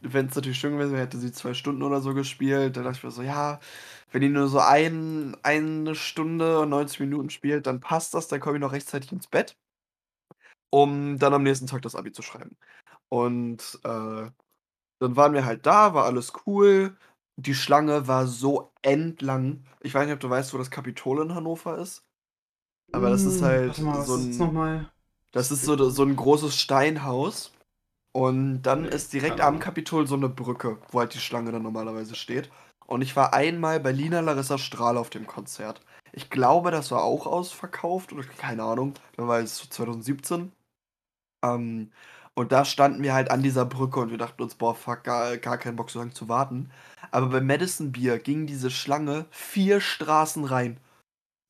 wenn 0.00 0.26
es 0.26 0.36
natürlich 0.36 0.60
schön 0.60 0.74
gewesen 0.74 0.92
wäre, 0.92 1.02
hätte 1.02 1.18
sie 1.18 1.32
zwei 1.32 1.54
Stunden 1.54 1.82
oder 1.82 2.00
so 2.00 2.14
gespielt. 2.14 2.76
Da 2.76 2.82
dachte 2.84 2.98
ich 2.98 3.02
mir 3.04 3.10
so, 3.10 3.22
ja, 3.22 3.58
wenn 4.12 4.20
die 4.22 4.28
nur 4.28 4.46
so 4.46 4.60
ein, 4.60 5.36
eine 5.42 5.96
Stunde 5.96 6.60
und 6.60 6.68
90 6.68 7.00
Minuten 7.00 7.30
spielt, 7.30 7.66
dann 7.66 7.80
passt 7.80 8.14
das, 8.14 8.28
dann 8.28 8.38
komme 8.38 8.58
ich 8.58 8.60
noch 8.60 8.72
rechtzeitig 8.72 9.10
ins 9.10 9.26
Bett, 9.26 9.56
um 10.70 11.18
dann 11.18 11.34
am 11.34 11.42
nächsten 11.42 11.66
Tag 11.66 11.82
das 11.82 11.96
Abi 11.96 12.12
zu 12.12 12.22
schreiben. 12.22 12.56
Und 13.08 13.80
äh, 13.84 14.30
dann 15.00 15.16
waren 15.16 15.34
wir 15.34 15.46
halt 15.46 15.66
da, 15.66 15.94
war 15.94 16.06
alles 16.06 16.32
cool. 16.46 16.96
Die 17.36 17.54
Schlange 17.54 18.08
war 18.08 18.26
so 18.28 18.72
endlang. 18.82 19.64
Ich 19.82 19.94
weiß 19.94 20.06
nicht, 20.06 20.14
ob 20.14 20.20
du 20.20 20.30
weißt, 20.30 20.54
wo 20.54 20.58
das 20.58 20.70
Kapitol 20.70 21.22
in 21.22 21.34
Hannover 21.34 21.78
ist. 21.78 22.04
Aber 22.92 23.10
das 23.10 23.26
ist 23.26 23.42
Mm, 23.42 23.42
halt 23.42 23.82
mal, 23.82 24.04
so 24.04 24.16
ein, 24.16 24.60
das 25.32 25.50
ist 25.50 25.64
so, 25.64 25.90
so 25.90 26.02
ein 26.04 26.16
großes 26.16 26.58
Steinhaus. 26.60 27.52
Und 28.12 28.62
dann 28.62 28.88
Nee, 28.88 28.90
ist 28.90 29.12
direkt 29.12 29.40
am. 29.40 29.58
Kapitol 29.60 30.06
so 30.08 30.16
eine 30.16 30.28
Brücke, 30.28 30.78
wo 30.90 31.00
halt 31.00 31.14
die 31.14 31.18
Schlange 31.20 31.52
dann 31.52 31.62
normalerweise 31.62 32.14
steht. 32.16 32.50
Und 32.86 33.02
ich 33.02 33.16
war 33.16 33.34
einmal 33.34 33.80
bei 33.80 33.92
Lina 33.92 34.20
Larissa 34.20 34.58
Strahl 34.58 34.98
auf 34.98 35.10
dem 35.10 35.26
Konzert. 35.26 35.82
Ich 36.12 36.30
glaube, 36.30 36.70
das 36.72 36.90
war 36.92 37.04
auch 37.04 37.26
ausverkauft 37.26 38.12
oder 38.12 38.24
keine 38.24 38.64
Ahnung. 38.64 38.94
Da 39.16 39.28
war 39.28 39.40
es 39.40 39.56
2017. 39.70 40.52
Ähm, 41.44 41.92
und 42.34 42.52
da 42.52 42.64
standen 42.64 43.02
wir 43.02 43.14
halt 43.14 43.30
an 43.30 43.42
dieser 43.42 43.64
Brücke 43.64 44.00
und 44.00 44.10
wir 44.10 44.18
dachten 44.18 44.42
uns, 44.42 44.54
boah, 44.54 44.74
fuck, 44.74 45.04
gar, 45.04 45.36
gar 45.36 45.58
keinen 45.58 45.76
Bock 45.76 45.90
so 45.90 45.98
lange 45.98 46.12
zu 46.12 46.28
warten. 46.28 46.70
Aber 47.10 47.26
bei 47.26 47.40
Madison 47.40 47.92
Beer 47.92 48.18
ging 48.18 48.46
diese 48.46 48.70
Schlange 48.70 49.26
vier 49.30 49.80
Straßen 49.80 50.44
rein. 50.44 50.78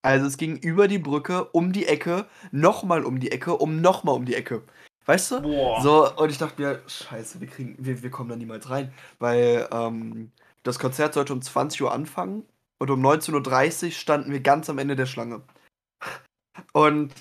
Also 0.03 0.27
es 0.27 0.39
ging 0.39 0.57
über 0.57 0.89
die 0.89 0.99
Brücke, 0.99 1.45
um 1.45 1.73
die 1.73 1.87
Ecke, 1.87 2.27
nochmal 2.51 3.05
um 3.05 3.21
die 3.21 3.31
Ecke, 3.31 3.57
um 3.57 3.81
nochmal 3.81 4.15
um 4.15 4.25
die 4.25 4.35
Ecke. 4.35 4.63
Weißt 5.05 5.33
du? 5.33 5.43
Boah. 5.43 5.83
So, 5.83 6.17
und 6.17 6.31
ich 6.31 6.39
dachte 6.39 6.61
mir, 6.61 6.83
scheiße, 6.87 7.41
wir 7.41 7.49
kriegen, 7.49 7.77
wir, 7.79 8.03
wir 8.03 8.11
kommen 8.11 8.31
da 8.31 8.37
niemals 8.37 8.71
rein. 8.71 8.93
Weil 9.19 9.69
ähm, 9.73 10.33
das 10.63 10.79
Konzert 10.79 11.15
sollte 11.15 11.33
um 11.33 11.43
20 11.43 11.83
Uhr 11.83 11.93
anfangen 11.93 12.45
und 12.79 12.91
um 12.91 13.05
19.30 13.05 13.85
Uhr 13.87 13.91
standen 13.93 14.33
wir 14.33 14.41
ganz 14.41 14.71
am 14.71 14.79
Ende 14.79 14.97
der 14.97 15.07
Schlange. 15.07 15.43
Und 16.73 17.13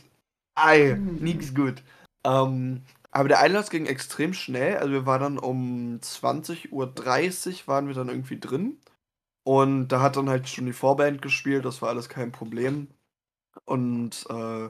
ei, 0.55 0.97
nichts 1.19 1.53
gut. 1.53 1.83
Ähm, 2.23 2.83
aber 3.11 3.27
der 3.29 3.39
Einlass 3.39 3.69
ging 3.69 3.85
extrem 3.85 4.33
schnell. 4.33 4.77
Also 4.77 4.91
wir 4.91 5.05
waren 5.05 5.21
dann 5.21 5.37
um 5.39 5.99
20.30 6.01 6.71
Uhr 7.63 7.67
waren 7.67 7.87
wir 7.87 7.95
dann 7.95 8.09
irgendwie 8.09 8.39
drin. 8.39 8.79
Und 9.43 9.89
da 9.89 10.01
hat 10.01 10.17
dann 10.17 10.29
halt 10.29 10.49
schon 10.49 10.65
die 10.67 10.73
Vorband 10.73 11.21
gespielt, 11.21 11.65
das 11.65 11.81
war 11.81 11.89
alles 11.89 12.09
kein 12.09 12.31
Problem. 12.31 12.89
Und 13.65 14.25
äh, 14.29 14.69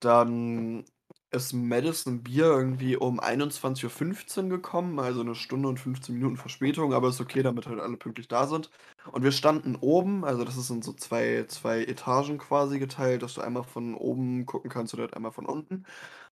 dann 0.00 0.84
ist 1.30 1.52
Madison 1.54 2.22
Beer 2.22 2.46
irgendwie 2.46 2.96
um 2.96 3.20
21.15 3.20 4.44
Uhr 4.44 4.48
gekommen, 4.50 4.98
also 5.00 5.22
eine 5.22 5.34
Stunde 5.34 5.68
und 5.68 5.80
15 5.80 6.14
Minuten 6.14 6.36
Verspätung, 6.36 6.92
aber 6.94 7.08
ist 7.08 7.20
okay, 7.20 7.42
damit 7.42 7.66
halt 7.66 7.80
alle 7.80 7.96
pünktlich 7.96 8.28
da 8.28 8.46
sind. 8.46 8.70
Und 9.12 9.22
wir 9.24 9.32
standen 9.32 9.76
oben, 9.76 10.24
also 10.24 10.44
das 10.44 10.56
ist 10.56 10.70
in 10.70 10.82
so 10.82 10.92
zwei, 10.92 11.44
zwei 11.48 11.84
Etagen 11.84 12.38
quasi 12.38 12.78
geteilt, 12.78 13.22
dass 13.22 13.34
du 13.34 13.40
einmal 13.40 13.64
von 13.64 13.94
oben 13.94 14.46
gucken 14.46 14.70
kannst 14.70 14.94
oder 14.94 15.04
halt 15.04 15.14
einmal 15.14 15.32
von 15.32 15.46
unten. 15.46 15.86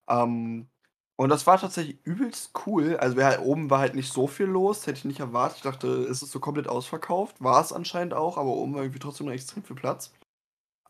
Ähm, 0.09 0.69
und 1.17 1.29
das 1.29 1.45
war 1.45 1.59
tatsächlich 1.59 1.97
übelst 2.03 2.51
cool. 2.65 2.97
Also 2.97 3.15
wir, 3.15 3.25
halt, 3.25 3.41
oben 3.41 3.69
war 3.69 3.79
halt 3.79 3.95
nicht 3.95 4.11
so 4.11 4.27
viel 4.27 4.47
los, 4.47 4.87
hätte 4.87 4.97
ich 4.97 5.05
nicht 5.05 5.19
erwartet. 5.19 5.57
Ich 5.57 5.63
dachte, 5.63 5.87
ist 5.87 6.23
es 6.23 6.31
so 6.31 6.39
komplett 6.39 6.67
ausverkauft. 6.67 7.41
War 7.43 7.61
es 7.61 7.71
anscheinend 7.73 8.13
auch, 8.13 8.37
aber 8.37 8.49
oben 8.49 8.73
war 8.73 8.81
irgendwie 8.81 8.99
trotzdem 8.99 9.27
noch 9.27 9.33
extrem 9.33 9.63
viel 9.63 9.75
Platz. 9.75 10.11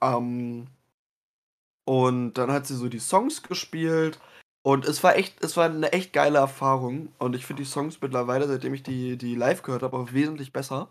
Ähm, 0.01 0.67
und 1.85 2.33
dann 2.35 2.51
hat 2.51 2.67
sie 2.67 2.75
so 2.75 2.87
die 2.89 2.99
Songs 2.99 3.43
gespielt. 3.43 4.19
Und 4.63 4.85
es 4.85 5.03
war 5.03 5.15
echt, 5.15 5.43
es 5.43 5.57
war 5.57 5.65
eine 5.65 5.91
echt 5.91 6.13
geile 6.13 6.39
Erfahrung. 6.39 7.11
Und 7.19 7.35
ich 7.35 7.45
finde 7.45 7.63
die 7.63 7.69
Songs 7.69 7.99
mittlerweile, 8.01 8.47
seitdem 8.47 8.73
ich 8.73 8.83
die, 8.83 9.17
die 9.17 9.35
live 9.35 9.63
gehört 9.63 9.83
habe, 9.83 9.97
auch 9.97 10.13
wesentlich 10.13 10.53
besser. 10.53 10.89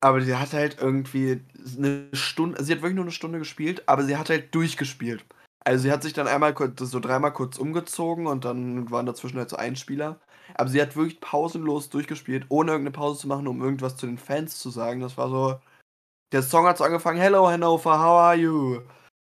Aber 0.00 0.20
sie 0.20 0.36
hat 0.36 0.52
halt 0.52 0.78
irgendwie 0.80 1.40
eine 1.76 2.08
Stunde, 2.12 2.62
sie 2.62 2.72
hat 2.72 2.82
wirklich 2.82 2.96
nur 2.96 3.04
eine 3.04 3.12
Stunde 3.12 3.38
gespielt, 3.38 3.88
aber 3.88 4.04
sie 4.04 4.16
hat 4.16 4.30
halt 4.30 4.54
durchgespielt. 4.54 5.24
Also 5.64 5.82
sie 5.84 5.92
hat 5.92 6.02
sich 6.02 6.12
dann 6.12 6.26
einmal 6.28 6.54
kurz, 6.54 6.80
so 6.80 7.00
dreimal 7.00 7.32
kurz 7.32 7.58
umgezogen 7.58 8.26
und 8.26 8.44
dann 8.44 8.90
waren 8.90 9.06
dazwischen 9.06 9.38
halt 9.38 9.50
so 9.50 9.56
Einspieler. 9.56 10.20
Aber 10.54 10.68
sie 10.68 10.82
hat 10.82 10.96
wirklich 10.96 11.20
pausenlos 11.20 11.88
durchgespielt, 11.88 12.46
ohne 12.48 12.72
irgendeine 12.72 12.92
Pause 12.96 13.20
zu 13.20 13.28
machen, 13.28 13.46
um 13.46 13.62
irgendwas 13.62 13.96
zu 13.96 14.06
den 14.06 14.18
Fans 14.18 14.58
zu 14.58 14.70
sagen. 14.70 15.00
Das 15.00 15.16
war 15.16 15.28
so. 15.30 15.60
Der 16.32 16.42
Song 16.42 16.66
hat 16.66 16.78
so 16.78 16.84
angefangen, 16.84 17.20
Hello 17.20 17.48
Hannover, 17.48 17.98
how 17.98 18.20
are 18.20 18.36
you? 18.36 18.82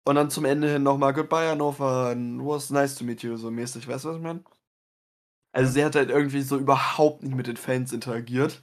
Und 0.07 0.17
dann 0.17 0.31
zum 0.31 0.45
Ende 0.47 0.71
hin 0.71 0.83
nochmal 0.83 1.15
Goodbye 1.15 1.51
Hannover, 1.51 2.09
and 2.11 2.41
was 2.45 2.71
nice 2.71 2.95
to 2.97 3.05
meet 3.05 3.23
you, 3.23 3.37
so 3.37 3.51
mäßig, 3.51 3.89
weißt 3.89 4.05
du, 4.05 4.09
was 4.11 4.17
ich 4.17 4.23
meine? 4.23 4.45
Also 5.53 5.73
sie 5.73 5.85
hat 5.85 5.95
halt 5.95 6.11
irgendwie 6.11 6.43
so 6.43 6.59
überhaupt 6.59 7.23
nicht 7.23 7.35
mit 7.35 7.47
den 7.47 7.57
Fans 7.57 7.93
interagiert. 7.93 8.61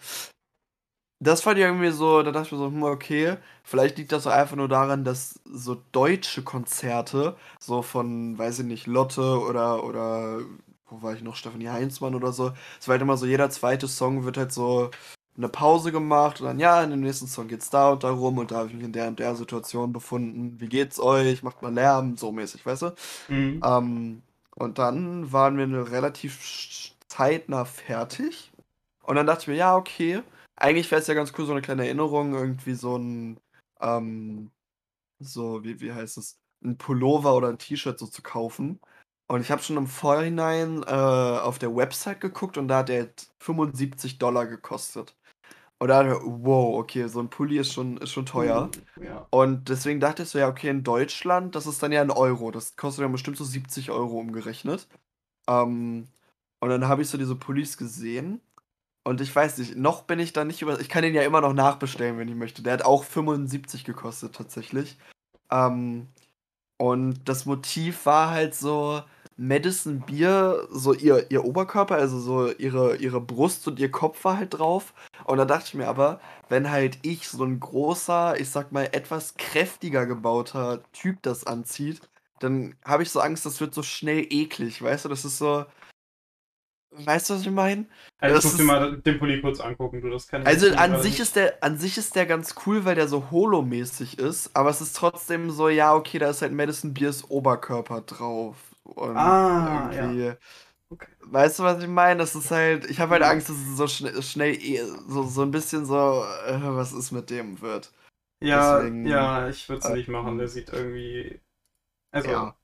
Das 1.23 1.41
fand 1.41 1.59
ich 1.59 1.63
irgendwie 1.63 1.91
so, 1.91 2.23
da 2.23 2.31
dachte 2.31 2.47
ich 2.47 2.51
mir 2.51 2.57
so, 2.57 2.65
hm, 2.65 2.81
okay, 2.83 3.37
vielleicht 3.63 3.97
liegt 3.99 4.11
das 4.11 4.23
so 4.23 4.31
einfach 4.31 4.55
nur 4.55 4.67
daran, 4.67 5.03
dass 5.03 5.39
so 5.45 5.77
deutsche 5.91 6.41
Konzerte, 6.41 7.35
so 7.59 7.83
von, 7.83 8.37
weiß 8.39 8.59
ich 8.59 8.65
nicht, 8.65 8.87
Lotte 8.87 9.39
oder, 9.39 9.83
oder, 9.83 10.39
wo 10.89 11.01
war 11.03 11.13
ich 11.13 11.21
noch, 11.21 11.35
Stefanie 11.35 11.69
Heinzmann 11.69 12.15
oder 12.15 12.31
so, 12.33 12.53
es 12.79 12.87
war 12.87 12.93
halt 12.93 13.03
immer 13.03 13.17
so, 13.17 13.27
jeder 13.27 13.51
zweite 13.51 13.87
Song 13.87 14.25
wird 14.25 14.37
halt 14.37 14.51
so 14.51 14.89
eine 15.37 15.47
Pause 15.47 15.91
gemacht 15.91 16.41
und 16.41 16.47
dann, 16.47 16.59
ja, 16.59 16.83
in 16.83 16.89
dem 16.89 17.01
nächsten 17.01 17.27
Song 17.27 17.47
geht's 17.47 17.69
da 17.69 17.91
und 17.91 18.03
da 18.03 18.09
rum 18.09 18.39
und 18.39 18.51
da 18.51 18.57
habe 18.57 18.69
ich 18.69 18.73
mich 18.73 18.83
in 18.83 18.91
der 18.91 19.07
und 19.07 19.19
der 19.19 19.35
Situation 19.35 19.93
befunden. 19.93 20.59
Wie 20.59 20.69
geht's 20.69 20.99
euch? 20.99 21.43
Macht 21.43 21.61
mal 21.61 21.73
Lärm, 21.73 22.17
so 22.17 22.31
mäßig, 22.31 22.65
weißt 22.65 22.81
du? 22.81 22.93
Mhm. 23.29 23.61
Ähm, 23.63 24.21
und 24.55 24.79
dann 24.79 25.31
waren 25.31 25.57
wir 25.57 25.91
relativ 25.91 26.93
zeitnah 27.07 27.65
fertig. 27.65 28.51
Und 29.03 29.15
dann 29.15 29.27
dachte 29.27 29.43
ich 29.43 29.47
mir, 29.47 29.55
ja, 29.55 29.75
okay. 29.75 30.23
Eigentlich 30.61 30.91
wäre 30.91 31.01
es 31.01 31.07
ja 31.07 31.15
ganz 31.15 31.33
cool, 31.37 31.45
so 31.45 31.53
eine 31.53 31.61
kleine 31.61 31.85
Erinnerung, 31.85 32.33
irgendwie 32.33 32.75
so 32.75 32.95
ein, 32.97 33.39
ähm, 33.81 34.51
so, 35.19 35.63
wie, 35.63 35.81
wie 35.81 35.91
heißt 35.91 36.17
es, 36.17 36.39
ein 36.63 36.77
Pullover 36.77 37.35
oder 37.35 37.49
ein 37.49 37.57
T-Shirt 37.57 37.97
so 37.97 38.05
zu 38.05 38.21
kaufen. 38.21 38.79
Und 39.27 39.41
ich 39.41 39.49
habe 39.49 39.63
schon 39.63 39.77
im 39.77 39.87
Vorhinein 39.87 40.83
äh, 40.83 40.91
auf 40.91 41.57
der 41.57 41.75
Website 41.75 42.21
geguckt 42.21 42.57
und 42.57 42.67
da 42.67 42.79
hat 42.79 42.89
der 42.89 43.09
75 43.39 44.19
Dollar 44.19 44.45
gekostet. 44.45 45.15
Und 45.79 45.87
da 45.87 46.03
dachte 46.03 46.19
ich, 46.21 46.23
wow, 46.23 46.77
okay, 46.77 47.07
so 47.07 47.19
ein 47.19 47.29
Pulli 47.31 47.57
ist 47.57 47.73
schon, 47.73 47.97
ist 47.97 48.11
schon 48.11 48.27
teuer. 48.27 48.69
Ja. 49.01 49.25
Und 49.31 49.69
deswegen 49.69 49.99
dachte 49.99 50.23
ich 50.23 50.29
so, 50.29 50.37
ja, 50.37 50.47
okay, 50.47 50.69
in 50.69 50.83
Deutschland, 50.83 51.55
das 51.55 51.65
ist 51.65 51.81
dann 51.81 51.91
ja 51.91 52.01
ein 52.01 52.11
Euro. 52.11 52.51
Das 52.51 52.75
kostet 52.75 53.03
dann 53.03 53.11
bestimmt 53.11 53.37
so 53.37 53.45
70 53.45 53.89
Euro 53.89 54.19
umgerechnet. 54.19 54.87
Ähm, 55.49 56.07
und 56.59 56.69
dann 56.69 56.87
habe 56.87 57.01
ich 57.01 57.09
so 57.09 57.17
diese 57.17 57.35
Pullis 57.35 57.77
gesehen. 57.77 58.41
Und 59.03 59.21
ich 59.21 59.35
weiß 59.35 59.57
nicht, 59.57 59.75
noch 59.75 60.03
bin 60.03 60.19
ich 60.19 60.33
da 60.33 60.43
nicht 60.45 60.61
über. 60.61 60.79
Ich 60.79 60.89
kann 60.89 61.03
den 61.03 61.15
ja 61.15 61.23
immer 61.23 61.41
noch 61.41 61.53
nachbestellen, 61.53 62.17
wenn 62.17 62.27
ich 62.27 62.35
möchte. 62.35 62.61
Der 62.61 62.73
hat 62.73 62.85
auch 62.85 63.03
75 63.03 63.83
gekostet, 63.83 64.35
tatsächlich. 64.35 64.97
Ähm, 65.51 66.07
und 66.77 67.19
das 67.25 67.45
Motiv 67.45 68.05
war 68.05 68.31
halt 68.31 68.55
so 68.55 69.01
Madison 69.37 70.01
Beer, 70.01 70.67
so 70.69 70.93
ihr, 70.93 71.31
ihr 71.31 71.43
Oberkörper, 71.45 71.95
also 71.95 72.19
so 72.19 72.51
ihre, 72.51 72.97
ihre 72.97 73.21
Brust 73.21 73.67
und 73.67 73.79
ihr 73.79 73.91
Kopf 73.91 74.23
war 74.23 74.37
halt 74.37 74.57
drauf. 74.59 74.93
Und 75.25 75.37
da 75.37 75.45
dachte 75.45 75.67
ich 75.67 75.73
mir 75.73 75.87
aber, 75.87 76.19
wenn 76.49 76.69
halt 76.69 76.99
ich, 77.01 77.27
so 77.27 77.43
ein 77.43 77.59
großer, 77.59 78.39
ich 78.39 78.49
sag 78.49 78.71
mal, 78.71 78.85
etwas 78.91 79.35
kräftiger 79.35 80.05
gebauter 80.05 80.83
Typ 80.93 81.21
das 81.23 81.45
anzieht, 81.47 82.01
dann 82.39 82.75
habe 82.85 83.03
ich 83.03 83.11
so 83.11 83.19
Angst, 83.19 83.45
das 83.45 83.61
wird 83.61 83.73
so 83.73 83.83
schnell 83.83 84.25
eklig, 84.29 84.81
weißt 84.81 85.05
du? 85.05 85.09
Das 85.09 85.25
ist 85.25 85.37
so. 85.37 85.65
Weißt 86.91 87.29
du, 87.29 87.35
was 87.35 87.41
ich 87.41 87.49
meine? 87.49 87.85
Also 88.19 88.35
ich 88.35 88.41
Das 88.43 88.51
muss 88.51 88.57
dir 88.57 88.63
mal 88.65 88.97
den 88.97 89.17
Pulli 89.17 89.39
kurz 89.41 89.59
angucken, 89.61 90.01
du, 90.01 90.09
das 90.09 90.27
kann 90.27 90.41
ich 90.41 90.47
Also 90.47 90.69
an 90.75 91.01
sich 91.01 91.11
nicht- 91.13 91.19
ist 91.21 91.35
der, 91.37 91.63
an 91.63 91.77
sich 91.77 91.97
ist 91.97 92.15
der 92.15 92.25
ganz 92.25 92.53
cool, 92.65 92.83
weil 92.83 92.95
der 92.95 93.07
so 93.07 93.31
holomäßig 93.31 94.19
ist, 94.19 94.53
aber 94.55 94.69
es 94.69 94.81
ist 94.81 94.95
trotzdem 94.97 95.49
so, 95.51 95.69
ja, 95.69 95.95
okay, 95.95 96.19
da 96.19 96.29
ist 96.29 96.41
halt 96.41 96.51
Madison 96.51 96.93
Beers 96.93 97.29
Oberkörper 97.29 98.01
drauf. 98.01 98.55
Und 98.83 99.15
Ah, 99.15 99.89
irgendwie. 99.93 100.33
Okay. 100.89 101.07
Weißt 101.21 101.59
du, 101.59 101.63
was 101.63 101.81
ich 101.81 101.87
meine? 101.87 102.19
Das 102.19 102.35
ist 102.35 102.51
halt, 102.51 102.89
ich 102.89 102.99
habe 102.99 103.11
halt 103.11 103.21
Ja. 103.21 103.29
Angst, 103.29 103.47
dass 103.47 103.55
es 103.55 103.77
so 103.77 103.87
schnell, 103.87 104.21
schnell 104.21 104.53
eh- 104.55 104.83
so, 105.07 105.23
so 105.23 105.43
ein 105.43 105.51
bisschen 105.51 105.85
so, 105.85 105.95
äh, 106.45 106.59
was 106.61 106.91
ist 106.91 107.11
mit 107.11 107.29
dem 107.29 107.61
wird. 107.61 107.93
Ja, 108.43 108.79
Deswegen, 108.79 109.05
ja, 109.07 109.47
ich 109.47 109.69
würde 109.69 109.79
es 109.81 109.85
äh, 109.89 109.93
nicht 109.93 110.09
machen, 110.09 110.37
der 110.37 110.49
sieht 110.49 110.69
irgendwie. 110.73 111.39
Also, 112.11 112.29
Ja. 112.29 112.55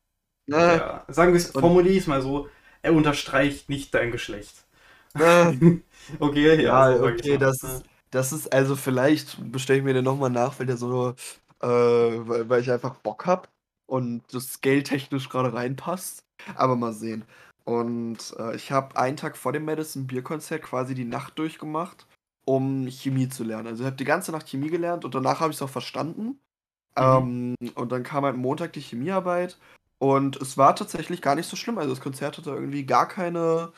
ja. 0.48 1.04
Ne? 1.08 1.14
sagen 1.14 1.32
wir 1.34 1.38
es, 1.38 1.52
Und- 1.52 1.62
formulier 1.62 1.98
es 1.98 2.08
mal 2.08 2.22
so, 2.22 2.50
er 2.82 2.94
unterstreicht 2.94 3.70
nicht 3.70 3.94
dein 3.94 4.12
Geschlecht. 4.12 4.66
Ne? 5.14 5.82
okay, 6.20 6.62
ja, 6.62 6.92
Ja, 6.92 7.04
okay, 7.04 7.38
das 7.38 7.64
ist, 7.64 7.84
das 8.12 8.32
ist, 8.32 8.54
also 8.54 8.76
vielleicht 8.76 9.52
bestelle 9.52 9.80
ich 9.80 9.86
mir 9.86 9.94
den 9.94 10.06
nochmal 10.06 10.30
nach, 10.30 10.60
weil 10.60 10.66
der 10.66 10.78
so, 10.78 11.16
äh, 11.62 11.68
weil, 11.68 12.50
weil 12.50 12.62
ich 12.62 12.72
einfach 12.72 12.96
Bock 12.96 13.26
hab 13.26 13.50
und 13.88 14.24
das 14.32 14.62
geldtechnisch 14.62 15.30
gerade 15.30 15.54
reinpasst. 15.54 16.24
Aber 16.56 16.76
mal 16.76 16.94
sehen. 16.94 17.26
Und 17.66 18.34
äh, 18.40 18.56
ich 18.56 18.72
habe 18.72 18.96
einen 18.96 19.18
Tag 19.18 19.36
vor 19.36 19.52
dem 19.52 19.66
Madison 19.66 20.08
Beer 20.08 20.22
Konzert 20.22 20.62
quasi 20.62 20.94
die 20.96 21.04
Nacht 21.04 21.38
durchgemacht, 21.38 22.08
um 22.46 22.88
Chemie 22.88 23.28
zu 23.28 23.44
lernen. 23.44 23.68
Also 23.68 23.84
ich 23.84 23.88
habe 23.88 23.98
die 23.98 24.06
ganze 24.06 24.32
Nacht 24.32 24.48
Chemie 24.48 24.70
gelernt 24.70 25.04
und 25.04 25.14
danach 25.14 25.42
habe 25.42 25.52
ich 25.52 25.58
es 25.58 25.62
auch 25.62 25.70
verstanden. 25.70 26.40
Ähm, 26.96 27.56
und 27.76 27.92
dann 27.92 28.04
kam 28.04 28.24
halt 28.24 28.38
Montag 28.38 28.74
die 28.74 28.82
Chemiearbeit 28.82 29.58
und 30.00 30.38
es 30.38 30.58
war 30.58 30.76
tatsächlich 30.76 31.22
gar 31.22 31.36
nicht 31.36 31.50
so 31.50 31.56
schlimm. 31.56 31.78
Also 31.78 31.92
das 31.92 32.02
Konzert 32.02 32.38
hatte 32.38 32.52
irgendwie 32.52 32.86
gar 32.86 33.08
keine 33.08 33.72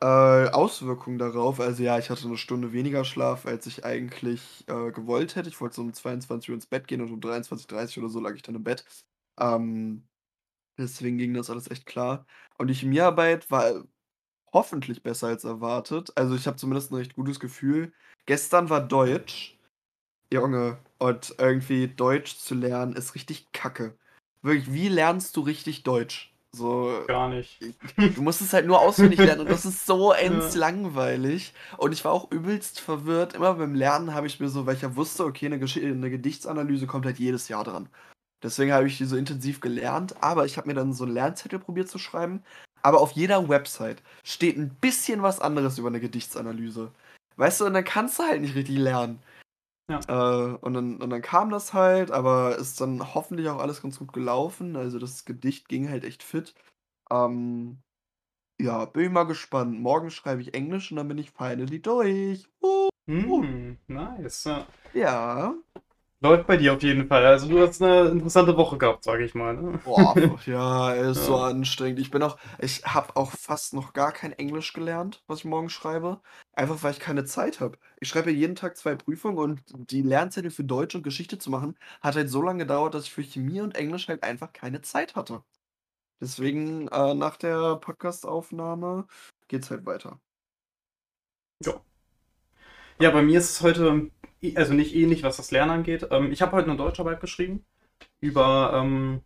äh, 0.00 0.06
Auswirkungen 0.50 1.18
darauf. 1.18 1.60
Also 1.60 1.82
ja, 1.82 1.98
ich 1.98 2.10
hatte 2.10 2.26
eine 2.26 2.36
Stunde 2.38 2.72
weniger 2.72 3.04
Schlaf, 3.04 3.46
als 3.46 3.66
ich 3.66 3.84
eigentlich 3.84 4.64
äh, 4.68 4.92
gewollt 4.92 5.36
hätte. 5.36 5.48
Ich 5.48 5.60
wollte 5.60 5.76
so 5.76 5.82
um 5.82 5.92
22 5.92 6.50
Uhr 6.50 6.54
ins 6.54 6.66
Bett 6.66 6.88
gehen 6.88 7.00
und 7.00 7.12
um 7.12 7.20
23.30 7.20 7.98
Uhr 7.98 8.04
oder 8.04 8.12
so 8.12 8.20
lag 8.20 8.34
ich 8.34 8.42
dann 8.42 8.54
im 8.54 8.64
Bett. 8.64 8.84
Ähm, 9.40 10.06
deswegen 10.78 11.18
ging 11.18 11.34
das 11.34 11.50
alles 11.50 11.70
echt 11.70 11.86
klar. 11.86 12.26
Und 12.58 12.68
die 12.68 12.74
Chemiearbeit 12.74 13.50
war 13.50 13.84
hoffentlich 14.52 15.02
besser 15.02 15.28
als 15.28 15.44
erwartet. 15.44 16.12
Also 16.16 16.36
ich 16.36 16.46
habe 16.46 16.56
zumindest 16.56 16.92
ein 16.92 16.96
recht 16.96 17.14
gutes 17.14 17.40
Gefühl. 17.40 17.92
Gestern 18.26 18.70
war 18.70 18.80
Deutsch. 18.86 19.58
Junge, 20.32 20.78
und 20.98 21.34
irgendwie 21.38 21.88
Deutsch 21.88 22.36
zu 22.38 22.54
lernen 22.54 22.94
ist 22.94 23.14
richtig 23.14 23.52
kacke. 23.52 23.96
Wirklich, 24.42 24.72
wie 24.72 24.88
lernst 24.88 25.36
du 25.36 25.40
richtig 25.40 25.82
Deutsch? 25.82 26.32
So, 26.52 27.04
Gar 27.06 27.28
nicht. 27.28 27.60
Du 27.96 28.22
musst 28.22 28.40
es 28.40 28.52
halt 28.52 28.66
nur 28.66 28.80
auswendig 28.80 29.18
lernen 29.18 29.42
und 29.42 29.50
das 29.50 29.66
ist 29.66 29.84
so 29.84 30.12
ends 30.14 30.54
langweilig. 30.54 31.52
Und 31.76 31.92
ich 31.92 32.04
war 32.04 32.12
auch 32.12 32.30
übelst 32.30 32.80
verwirrt. 32.80 33.34
Immer 33.34 33.54
beim 33.54 33.74
Lernen 33.74 34.14
habe 34.14 34.26
ich 34.26 34.40
mir 34.40 34.48
so, 34.48 34.64
weil 34.64 34.76
ich 34.76 34.82
ja 34.82 34.96
wusste, 34.96 35.24
okay, 35.24 35.46
eine, 35.46 35.58
Gesch 35.58 35.76
eine 35.76 36.10
Gedichtsanalyse 36.10 36.86
kommt 36.86 37.04
halt 37.04 37.18
jedes 37.18 37.48
Jahr 37.48 37.64
dran. 37.64 37.88
Deswegen 38.42 38.72
habe 38.72 38.86
ich 38.86 38.96
die 38.96 39.04
so 39.04 39.16
intensiv 39.16 39.60
gelernt, 39.60 40.14
aber 40.22 40.46
ich 40.46 40.56
habe 40.56 40.68
mir 40.68 40.74
dann 40.74 40.92
so 40.92 41.04
einen 41.04 41.14
Lernzettel 41.14 41.58
probiert 41.58 41.88
zu 41.88 41.98
schreiben. 41.98 42.42
Aber 42.82 43.00
auf 43.00 43.12
jeder 43.12 43.48
Website 43.48 44.02
steht 44.22 44.56
ein 44.56 44.70
bisschen 44.80 45.22
was 45.22 45.40
anderes 45.40 45.78
über 45.78 45.88
eine 45.88 46.00
Gedichtsanalyse. 46.00 46.92
Weißt 47.36 47.60
du, 47.60 47.66
und 47.66 47.74
dann 47.74 47.84
kannst 47.84 48.18
du 48.18 48.22
halt 48.22 48.40
nicht 48.40 48.54
richtig 48.54 48.78
lernen. 48.78 49.20
Ja. 49.90 50.04
Äh, 50.08 50.54
und, 50.56 50.74
dann, 50.74 51.00
und 51.02 51.10
dann 51.10 51.22
kam 51.22 51.50
das 51.50 51.72
halt, 51.72 52.10
aber 52.10 52.56
ist 52.58 52.80
dann 52.80 53.14
hoffentlich 53.14 53.48
auch 53.48 53.58
alles 53.58 53.82
ganz 53.82 53.98
gut 53.98 54.12
gelaufen. 54.12 54.76
Also 54.76 54.98
das 54.98 55.24
Gedicht 55.24 55.68
ging 55.68 55.88
halt 55.88 56.04
echt 56.04 56.22
fit. 56.22 56.54
Ähm, 57.10 57.82
Ja, 58.60 58.86
bin 58.86 59.04
ich 59.04 59.10
mal 59.10 59.24
gespannt. 59.24 59.80
Morgen 59.80 60.10
schreibe 60.10 60.42
ich 60.42 60.54
Englisch 60.54 60.90
und 60.92 60.96
dann 60.98 61.08
bin 61.08 61.18
ich 61.18 61.30
finally 61.32 61.80
durch. 61.82 62.48
Uh, 62.62 62.88
uh. 63.24 63.42
Hm, 63.42 63.78
nice. 63.88 64.48
Ja. 64.92 65.54
Läuft 66.20 66.46
bei 66.46 66.56
dir 66.56 66.74
auf 66.74 66.82
jeden 66.82 67.06
Fall. 67.08 67.24
Also 67.26 67.48
du 67.48 67.60
hast 67.60 67.80
eine 67.82 68.08
interessante 68.08 68.56
Woche 68.56 68.78
gehabt, 68.78 69.04
sage 69.04 69.24
ich 69.24 69.34
mal. 69.34 69.54
Ne? 69.56 69.78
Boah, 69.84 70.14
ja, 70.46 70.92
er 70.94 71.10
ist 71.12 71.24
so 71.24 71.36
Ja. 71.36 71.46
anstrengend. 71.48 71.98
Ich 72.00 72.10
bin 72.10 72.22
auch, 72.22 72.38
ich 72.58 72.84
habe 72.84 73.16
auch 73.16 73.30
fast 73.32 73.74
noch 73.74 73.92
gar 73.92 74.12
kein 74.12 74.32
Englisch 74.32 74.72
gelernt, 74.72 75.22
was 75.26 75.40
ich 75.40 75.44
morgen 75.44 75.70
schreibe. 75.70 76.20
Einfach 76.52 76.82
weil 76.82 76.92
ich 76.92 77.00
keine 77.00 77.24
Zeit 77.24 77.60
habe. 77.60 77.78
Ich 78.00 78.08
schreibe 78.08 78.30
jeden 78.30 78.54
Tag 78.56 78.76
zwei 78.76 78.94
Prüfungen 78.96 79.38
und 79.38 79.62
die 79.90 80.02
Lernzettel 80.02 80.50
für 80.50 80.64
Deutsch 80.64 80.94
und 80.94 81.02
Geschichte 81.04 81.38
zu 81.38 81.50
machen, 81.50 81.78
hat 82.00 82.16
halt 82.16 82.28
so 82.30 82.42
lange 82.42 82.60
gedauert, 82.64 82.94
dass 82.94 83.04
ich 83.04 83.12
für 83.12 83.22
Chemie 83.22 83.60
und 83.60 83.76
Englisch 83.76 84.08
halt 84.08 84.22
einfach 84.24 84.52
keine 84.52 84.80
Zeit 84.82 85.14
hatte. 85.16 85.42
Deswegen, 86.20 86.88
äh, 86.88 87.14
nach 87.14 87.36
der 87.38 87.76
Podcast-Aufnahme 87.76 89.06
geht's 89.48 89.70
halt 89.70 89.86
weiter. 89.86 90.20
Ja. 91.64 91.82
Ja, 93.00 93.10
bei 93.10 93.22
mir 93.22 93.38
ist 93.38 93.50
es 93.50 93.60
heute, 93.62 94.10
also 94.56 94.74
nicht 94.74 94.94
ähnlich, 94.94 95.22
was 95.22 95.36
das 95.36 95.50
Lernen 95.50 95.70
angeht. 95.72 96.08
Ähm, 96.10 96.32
ich 96.32 96.42
habe 96.42 96.52
heute 96.52 96.68
eine 96.68 96.76
Deutscharbeit 96.78 97.20
geschrieben 97.20 97.64
über, 98.20 98.72
ähm, 98.74 99.22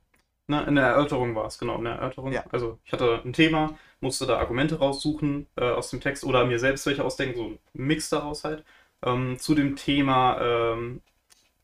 ne, 0.49 0.65
in 0.65 0.77
der 0.77 0.87
Erörterung 0.87 1.35
war 1.35 1.47
es, 1.47 1.59
genau, 1.59 1.79
in 1.79 1.85
der 1.85 1.95
Erörterung. 1.97 2.33
Ja. 2.33 2.45
Also 2.53 2.79
ich 2.85 2.93
hatte 2.93 3.23
ein 3.25 3.33
Thema, 3.35 3.79
musste 4.01 4.27
da 4.27 4.39
Argumente 4.39 4.79
raussuchen 4.79 5.47
äh, 5.57 5.65
aus 5.71 5.91
dem 5.91 6.01
Text 6.01 6.25
oder 6.25 6.47
mir 6.47 6.59
selbst 6.59 6.87
welche 6.87 7.05
ausdenken, 7.05 7.37
so 7.39 7.45
ein 7.47 7.59
Mix 7.75 8.11
daraus 8.11 8.45
halt. 8.45 8.65
Ähm, 9.05 9.39
zu 9.39 9.55
dem 9.55 9.77
Thema, 9.77 10.41
ähm, 10.41 11.03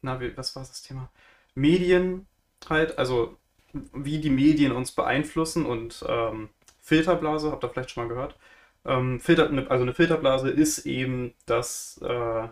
na, 0.03 0.21
wie, 0.21 0.37
was 0.37 0.55
war 0.57 0.63
das 0.63 0.83
Thema? 0.83 1.11
Medien 1.55 2.27
halt, 2.69 2.99
also 2.99 3.37
wie 3.93 4.19
die 4.21 4.31
Medien 4.31 4.73
uns 4.73 4.93
beeinflussen 4.93 5.67
und 5.67 6.05
ähm, 6.09 6.49
Filterblase, 6.83 7.51
habt 7.53 7.65
ihr 7.65 7.71
vielleicht 7.71 7.91
schon 7.91 8.05
mal 8.05 8.09
gehört. 8.09 8.37
Ähm, 8.85 9.21
Filter, 9.21 9.49
ne- 9.51 9.67
also 9.71 9.83
eine 9.83 9.95
Filterblase 9.95 10.51
ist 10.51 10.87
eben, 10.87 11.35
dass 11.47 12.01
äh, 12.03 12.49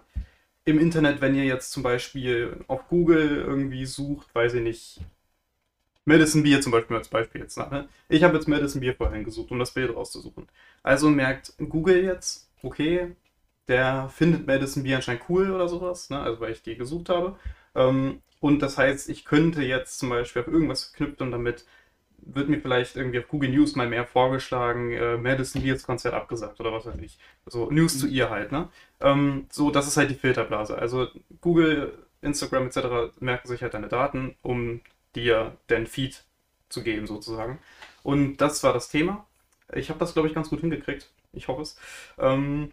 im 0.67 0.79
Internet, 0.81 1.21
wenn 1.21 1.35
ihr 1.35 1.45
jetzt 1.45 1.71
zum 1.71 1.83
Beispiel 1.83 2.65
auf 2.67 2.89
Google 2.89 3.45
irgendwie 3.47 3.87
sucht, 3.87 4.35
weiß 4.35 4.55
ich 4.55 4.63
nicht, 4.63 5.01
Medicine 6.05 6.43
Beer 6.43 6.61
zum 6.61 6.73
Beispiel 6.73 6.97
als 6.97 7.09
Beispiel 7.09 7.41
jetzt. 7.41 7.57
Ne? 7.57 7.89
Ich 8.09 8.23
habe 8.23 8.37
jetzt 8.37 8.49
Medicine 8.49 8.81
Beer 8.81 8.95
vorhin 8.95 9.25
gesucht, 9.25 9.51
um 9.51 9.59
das 9.59 9.73
Bild 9.73 9.95
rauszusuchen. 9.95 10.49
Also 10.83 11.09
merkt 11.09 11.55
Google 11.59 12.05
jetzt, 12.05 12.51
okay, 12.63 13.15
der 13.69 14.09
findet 14.09 14.47
Medicine 14.47 14.85
Beer 14.85 14.97
anscheinend 14.97 15.23
cool 15.29 15.51
oder 15.53 15.69
sowas, 15.69 16.11
ne? 16.11 16.21
also 16.21 16.41
weil 16.41 16.53
ich 16.53 16.63
die 16.63 16.77
gesucht 16.77 17.09
habe. 17.09 17.37
Ähm, 17.77 18.23
und 18.41 18.61
das 18.61 18.77
heißt, 18.77 19.09
ich 19.09 19.25
könnte 19.25 19.63
jetzt 19.63 19.99
zum 19.99 20.11
Beispiel 20.11 20.43
auf 20.43 20.49
irgendwas 20.49 20.85
verknüpft 20.85 21.23
und 21.23 21.31
damit 21.31 21.65
wird 22.27 22.49
mir 22.49 22.61
vielleicht 22.61 22.97
irgendwie 22.97 23.19
auf 23.21 23.29
Google 23.29 23.51
News 23.51 23.77
mal 23.77 23.89
mehr 23.89 24.07
vorgeschlagen, 24.07 24.93
äh, 24.93 25.17
Madison 25.17 25.63
Beers 25.63 25.85
Konzert 25.85 26.15
abgesagt 26.15 26.61
oder 26.61 26.73
was 26.73 26.87
weiß 26.87 26.97
ich. 27.01 27.19
So 27.47 27.71
News 27.71 27.99
zu 27.99 28.07
ihr 28.07 28.31
halt, 28.31 28.53
ne? 28.53 28.69
Ähm, 29.01 29.47
so, 29.51 29.71
das 29.71 29.87
ist 29.87 29.97
halt 29.97 30.11
die 30.11 30.15
Filterblase. 30.15 30.77
Also 30.77 31.09
Google, 31.41 31.93
Instagram 32.23 32.67
etc. 32.67 33.19
merken 33.21 33.49
sich 33.49 33.63
halt 33.63 33.75
deine 33.75 33.89
Daten, 33.89 34.35
um 34.43 34.81
dir 35.15 35.57
den 35.71 35.87
Feed 35.87 36.25
zu 36.69 36.83
geben 36.83 37.07
sozusagen. 37.07 37.59
Und 38.03 38.39
das 38.39 38.63
war 38.63 38.73
das 38.73 38.89
Thema. 38.89 39.27
Ich 39.73 39.89
habe 39.89 39.99
das, 39.99 40.13
glaube 40.13 40.29
ich, 40.29 40.35
ganz 40.35 40.51
gut 40.51 40.61
hingekriegt. 40.61 41.11
Ich 41.33 41.49
hoffe 41.49 41.63
es. 41.63 41.79
Ähm, 42.19 42.73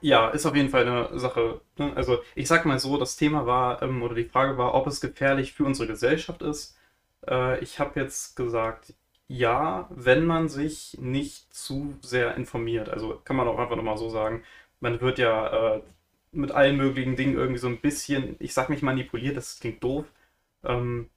ja, 0.00 0.28
ist 0.30 0.46
auf 0.46 0.54
jeden 0.54 0.68
Fall 0.68 0.86
eine 0.86 1.18
Sache. 1.18 1.60
Ne? 1.78 1.92
Also 1.96 2.18
ich 2.34 2.48
sag 2.48 2.64
mal 2.66 2.78
so, 2.78 2.98
das 2.98 3.16
Thema 3.16 3.46
war, 3.46 3.82
ähm, 3.82 4.02
oder 4.02 4.14
die 4.14 4.24
Frage 4.24 4.58
war, 4.58 4.74
ob 4.74 4.86
es 4.86 5.00
gefährlich 5.00 5.52
für 5.52 5.64
unsere 5.64 5.88
Gesellschaft 5.88 6.42
ist. 6.42 6.75
Äh, 7.28 7.60
ich 7.60 7.78
habe 7.80 8.00
jetzt 8.00 8.36
gesagt, 8.36 8.94
ja, 9.28 9.88
wenn 9.90 10.24
man 10.26 10.48
sich 10.48 10.96
nicht 11.00 11.52
zu 11.54 11.96
sehr 12.02 12.36
informiert. 12.36 12.88
Also 12.88 13.20
kann 13.24 13.36
man 13.36 13.48
auch 13.48 13.58
einfach 13.58 13.76
nochmal 13.76 13.96
so 13.98 14.08
sagen, 14.08 14.44
man 14.80 15.00
wird 15.00 15.18
ja 15.18 15.76
äh, 15.76 15.82
mit 16.32 16.52
allen 16.52 16.76
möglichen 16.76 17.16
Dingen 17.16 17.34
irgendwie 17.36 17.58
so 17.58 17.68
ein 17.68 17.80
bisschen, 17.80 18.36
ich 18.40 18.54
sag 18.54 18.70
nicht 18.70 18.82
manipuliert, 18.82 19.36
das 19.36 19.58
klingt 19.60 19.82
doof, 19.82 20.06
ähm, 20.64 21.10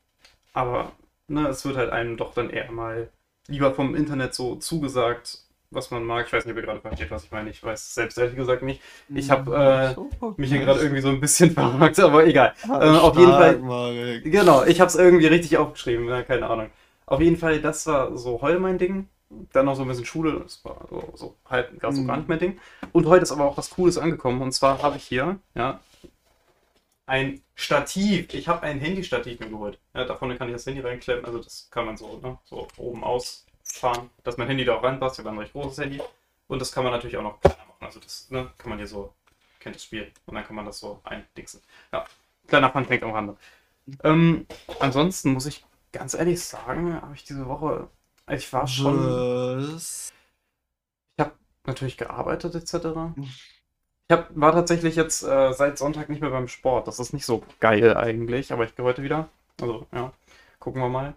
aber 0.53 0.93
ne, 1.27 1.47
es 1.49 1.65
wird 1.65 1.77
halt 1.77 1.91
einem 1.91 2.17
doch 2.17 2.33
dann 2.33 2.49
eher 2.49 2.71
mal 2.71 3.11
lieber 3.47 3.73
vom 3.75 3.95
Internet 3.95 4.33
so 4.35 4.55
zugesagt, 4.57 5.43
was 5.71 5.91
man 5.91 6.03
mag. 6.03 6.25
Ich 6.27 6.33
weiß 6.33 6.45
nicht, 6.45 6.53
ob 6.53 6.57
ihr 6.57 6.65
gerade 6.65 6.81
versteht, 6.81 7.11
was 7.11 7.25
ich 7.25 7.31
meine. 7.31 7.49
Ich 7.49 7.63
weiß 7.63 7.93
selbst 7.93 8.17
ehrlich 8.17 8.35
gesagt 8.35 8.63
nicht. 8.63 8.81
Ich 9.13 9.29
habe 9.29 9.95
äh, 9.95 10.31
mich 10.37 10.49
hier 10.49 10.59
gerade 10.61 10.79
irgendwie 10.81 11.01
so 11.01 11.09
ein 11.09 11.19
bisschen 11.19 11.51
verrückt, 11.53 11.99
aber 11.99 12.25
egal. 12.25 12.53
Äh, 12.67 12.69
auf 12.73 13.17
jeden 13.17 13.31
Fall, 13.31 13.59
Marek. 13.59 14.23
genau, 14.23 14.63
ich 14.63 14.79
habe 14.79 14.87
es 14.89 14.95
irgendwie 14.95 15.27
richtig 15.27 15.57
aufgeschrieben, 15.57 16.07
ja, 16.07 16.23
keine 16.23 16.47
Ahnung. 16.49 16.69
Auf 17.05 17.21
jeden 17.21 17.37
Fall, 17.37 17.59
das 17.61 17.85
war 17.87 18.17
so 18.17 18.41
heute 18.41 18.59
mein 18.59 18.77
Ding. 18.77 19.07
Dann 19.53 19.65
noch 19.67 19.75
so 19.75 19.83
ein 19.83 19.87
bisschen 19.87 20.05
Schule, 20.05 20.39
das 20.39 20.65
war 20.65 20.87
so, 20.89 21.13
so 21.15 21.35
halt 21.47 21.79
gerade 21.79 21.95
so 21.95 22.01
Mhm. 22.01 22.07
gar 22.07 22.17
nicht 22.17 22.29
mein 22.29 22.39
Ding. 22.39 22.59
Und 22.93 23.05
heute 23.05 23.21
ist 23.21 23.31
aber 23.31 23.45
auch 23.45 23.57
was 23.57 23.69
Cooles 23.69 23.99
angekommen. 23.99 24.41
Und 24.41 24.53
zwar 24.53 24.81
habe 24.81 24.97
ich 24.97 25.03
hier, 25.03 25.37
ja, 25.53 25.79
ein 27.05 27.41
Stativ. 27.55 28.33
Ich 28.33 28.47
habe 28.47 28.63
ein 28.63 28.79
Handystativ 28.79 29.39
mir 29.39 29.49
geholt. 29.49 29.79
Ja, 29.93 30.05
da 30.05 30.15
vorne 30.15 30.35
kann 30.37 30.47
ich 30.49 30.55
das 30.55 30.65
Handy 30.65 30.81
reinklemmen. 30.81 31.25
Also 31.25 31.39
das 31.39 31.67
kann 31.71 31.85
man 31.85 31.97
so, 31.97 32.19
ne, 32.23 32.37
so 32.45 32.67
oben 32.77 33.03
ausfahren, 33.69 34.09
dass 34.23 34.37
mein 34.37 34.47
Handy 34.47 34.65
da 34.65 34.75
auch 34.75 34.83
reinpasst. 34.83 35.19
Ich 35.19 35.25
habe 35.25 35.35
ein 35.35 35.39
recht 35.39 35.53
großes 35.53 35.77
Handy. 35.79 36.01
Und 36.47 36.59
das 36.59 36.71
kann 36.71 36.83
man 36.83 36.93
natürlich 36.93 37.17
auch 37.17 37.23
noch 37.23 37.39
kleiner 37.41 37.57
machen. 37.67 37.85
Also 37.85 37.99
das 37.99 38.29
ne, 38.29 38.49
kann 38.57 38.69
man 38.69 38.79
hier 38.79 38.87
so, 38.87 39.13
kennt 39.59 39.75
das 39.75 39.83
Spiel. 39.83 40.11
Und 40.25 40.35
dann 40.35 40.43
kann 40.43 40.55
man 40.55 40.65
das 40.65 40.79
so 40.79 40.99
eindingsen. 41.03 41.61
Ja, 41.91 42.05
kleiner 42.47 42.71
Funfact 42.71 43.03
am 43.03 43.11
Rande. 43.11 43.37
Ähm, 44.03 44.45
ansonsten 44.79 45.33
muss 45.33 45.45
ich 45.45 45.65
ganz 45.91 46.13
ehrlich 46.13 46.43
sagen, 46.43 47.01
habe 47.01 47.15
ich 47.15 47.23
diese 47.23 47.47
Woche, 47.47 47.87
ich 48.29 48.51
war 48.53 48.67
schon, 48.67 49.73
Was? 49.73 50.11
ich 51.15 51.25
habe 51.25 51.33
natürlich 51.65 51.97
gearbeitet 51.97 52.53
etc. 52.53 52.73
Ich 53.17 54.11
hab, 54.11 54.29
war 54.35 54.51
tatsächlich 54.51 54.95
jetzt 54.95 55.23
äh, 55.23 55.53
seit 55.53 55.77
Sonntag 55.77 56.09
nicht 56.09 56.21
mehr 56.21 56.29
beim 56.29 56.47
Sport. 56.47 56.87
Das 56.87 56.99
ist 56.99 57.13
nicht 57.13 57.25
so 57.25 57.43
geil 57.59 57.95
eigentlich, 57.97 58.51
aber 58.51 58.65
ich 58.65 58.75
gehe 58.75 58.85
heute 58.85 59.03
wieder. 59.03 59.29
Also, 59.59 59.87
ja, 59.91 60.13
gucken 60.59 60.81
wir 60.81 60.89
mal. 60.89 61.15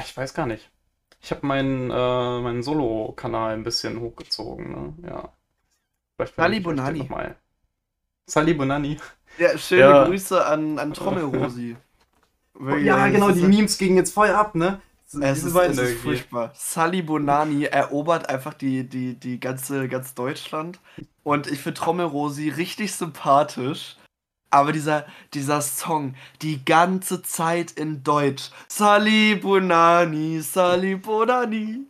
Ich 0.00 0.16
weiß 0.16 0.34
gar 0.34 0.46
nicht. 0.46 0.70
Ich 1.22 1.30
habe 1.30 1.46
meinen, 1.46 1.90
äh, 1.90 2.40
meinen 2.40 2.62
Solo-Kanal 2.62 3.54
ein 3.54 3.62
bisschen 3.62 4.00
hochgezogen, 4.00 4.70
ne? 5.02 5.08
Ja. 5.08 5.32
Vielleicht 6.16 6.34
Sally 6.34 6.60
Bonani. 6.60 7.08
Sally 8.26 8.54
Bonani. 8.54 8.98
Ja, 9.38 9.56
schöne 9.56 9.80
Ja. 9.80 10.04
Grüße 10.04 10.44
an, 10.44 10.78
an 10.78 10.92
Trommelrosi. 10.92 11.76
Wirklich, 12.54 12.84
ja, 12.84 13.08
genau, 13.08 13.30
die 13.30 13.42
ein- 13.44 13.50
Memes 13.50 13.78
gingen 13.78 13.96
jetzt 13.96 14.12
voll 14.12 14.30
ab, 14.30 14.54
ne? 14.54 14.80
Es 15.20 15.44
ist, 15.44 15.54
es 15.54 15.78
ist 15.78 16.00
furchtbar. 16.00 16.52
Sally 16.54 17.02
Bonani 17.02 17.64
erobert 17.64 18.28
einfach 18.28 18.54
die, 18.54 18.88
die, 18.88 19.14
die 19.14 19.38
ganze, 19.38 19.86
ganz 19.88 20.14
Deutschland. 20.14 20.80
Und 21.22 21.46
ich 21.46 21.60
finde 21.60 21.78
Trommelrosi 21.80 22.48
richtig 22.48 22.94
sympathisch. 22.94 23.96
Aber 24.52 24.72
dieser, 24.72 25.06
dieser 25.32 25.62
Song, 25.62 26.14
die 26.42 26.62
ganze 26.62 27.22
Zeit 27.22 27.70
in 27.72 28.04
Deutsch. 28.04 28.50
Bonani, 29.36 30.40
Sally 30.42 30.96
Bonani, 30.96 31.86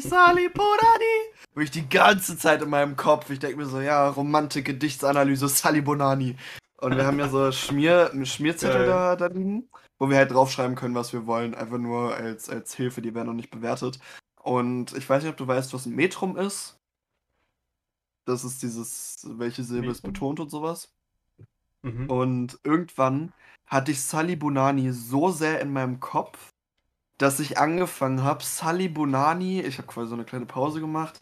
Sally 0.00 0.48
Bonani. 0.48 1.10
Wirklich 1.54 1.72
die 1.72 1.88
ganze 1.88 2.38
Zeit 2.38 2.62
in 2.62 2.70
meinem 2.70 2.96
Kopf. 2.96 3.28
Ich 3.28 3.38
denke 3.38 3.58
mir 3.58 3.66
so, 3.66 3.80
ja, 3.80 4.08
Romantik, 4.08 4.64
Gedichtsanalyse, 4.64 5.46
Sally 5.48 5.82
Bonani. 5.82 6.36
Und 6.78 6.96
wir 6.96 7.04
haben 7.04 7.18
ja 7.18 7.28
so 7.28 7.52
Schmier, 7.52 8.10
Schmierzettel 8.24 8.86
da, 8.86 9.14
da 9.16 9.26
liegen, 9.26 9.68
wo 9.98 10.08
wir 10.08 10.16
halt 10.16 10.30
draufschreiben 10.30 10.74
können, 10.74 10.94
was 10.94 11.12
wir 11.12 11.26
wollen. 11.26 11.54
Einfach 11.54 11.78
nur 11.78 12.14
als, 12.14 12.48
als 12.48 12.74
Hilfe, 12.74 13.02
die 13.02 13.14
werden 13.14 13.26
noch 13.26 13.34
nicht 13.34 13.50
bewertet. 13.50 13.98
Und 14.42 14.96
ich 14.96 15.06
weiß 15.06 15.22
nicht, 15.22 15.32
ob 15.32 15.36
du 15.36 15.46
weißt, 15.46 15.74
was 15.74 15.84
ein 15.84 15.94
Metrum 15.94 16.38
ist. 16.38 16.78
Das 18.26 18.44
ist 18.44 18.62
dieses, 18.62 19.26
welche 19.38 19.62
Silbe 19.62 19.90
ist 19.90 20.02
betont 20.02 20.40
und 20.40 20.50
sowas. 20.50 20.92
Mhm. 21.82 22.10
Und 22.10 22.58
irgendwann 22.64 23.32
hatte 23.66 23.92
ich 23.92 24.02
Sally 24.02 24.36
Bonani 24.36 24.92
so 24.92 25.30
sehr 25.30 25.60
in 25.60 25.72
meinem 25.72 26.00
Kopf, 26.00 26.52
dass 27.18 27.40
ich 27.40 27.58
angefangen 27.58 28.22
habe, 28.22 28.42
Sally 28.42 28.88
Bonani, 28.88 29.60
ich 29.60 29.78
habe 29.78 29.86
quasi 29.86 30.08
so 30.08 30.14
eine 30.14 30.24
kleine 30.24 30.46
Pause 30.46 30.80
gemacht, 30.80 31.20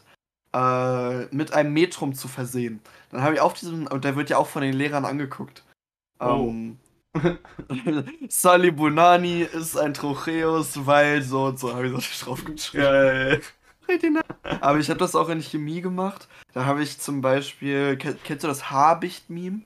äh, 0.54 1.26
mit 1.26 1.52
einem 1.52 1.74
Metrum 1.74 2.14
zu 2.14 2.26
versehen. 2.26 2.80
Dann 3.10 3.22
habe 3.22 3.34
ich 3.34 3.40
auf 3.40 3.52
diesem, 3.52 3.86
und 3.86 4.04
der 4.04 4.16
wird 4.16 4.30
ja 4.30 4.38
auch 4.38 4.48
von 4.48 4.62
den 4.62 4.74
Lehrern 4.74 5.04
angeguckt. 5.04 5.62
Oh. 6.20 6.48
Ähm, 6.48 6.78
Sally 8.28 8.70
Bonani 8.70 9.42
ist 9.42 9.76
ein 9.76 9.92
Trocheus, 9.94 10.86
weil 10.86 11.22
so 11.22 11.44
und 11.46 11.58
so 11.58 11.74
habe 11.74 11.88
ich 11.88 11.92
das 11.92 12.20
draufgeschrieben. 12.20 13.42
Geil. 13.86 14.20
Aber 14.60 14.78
ich 14.78 14.88
habe 14.90 14.98
das 14.98 15.14
auch 15.14 15.28
in 15.28 15.40
Chemie 15.42 15.80
gemacht. 15.80 16.28
Da 16.52 16.64
habe 16.64 16.82
ich 16.82 16.98
zum 16.98 17.20
Beispiel, 17.20 17.96
kenn, 17.96 18.18
kennst 18.24 18.44
du 18.44 18.48
das 18.48 18.70
Habicht-Meme? 18.70 19.62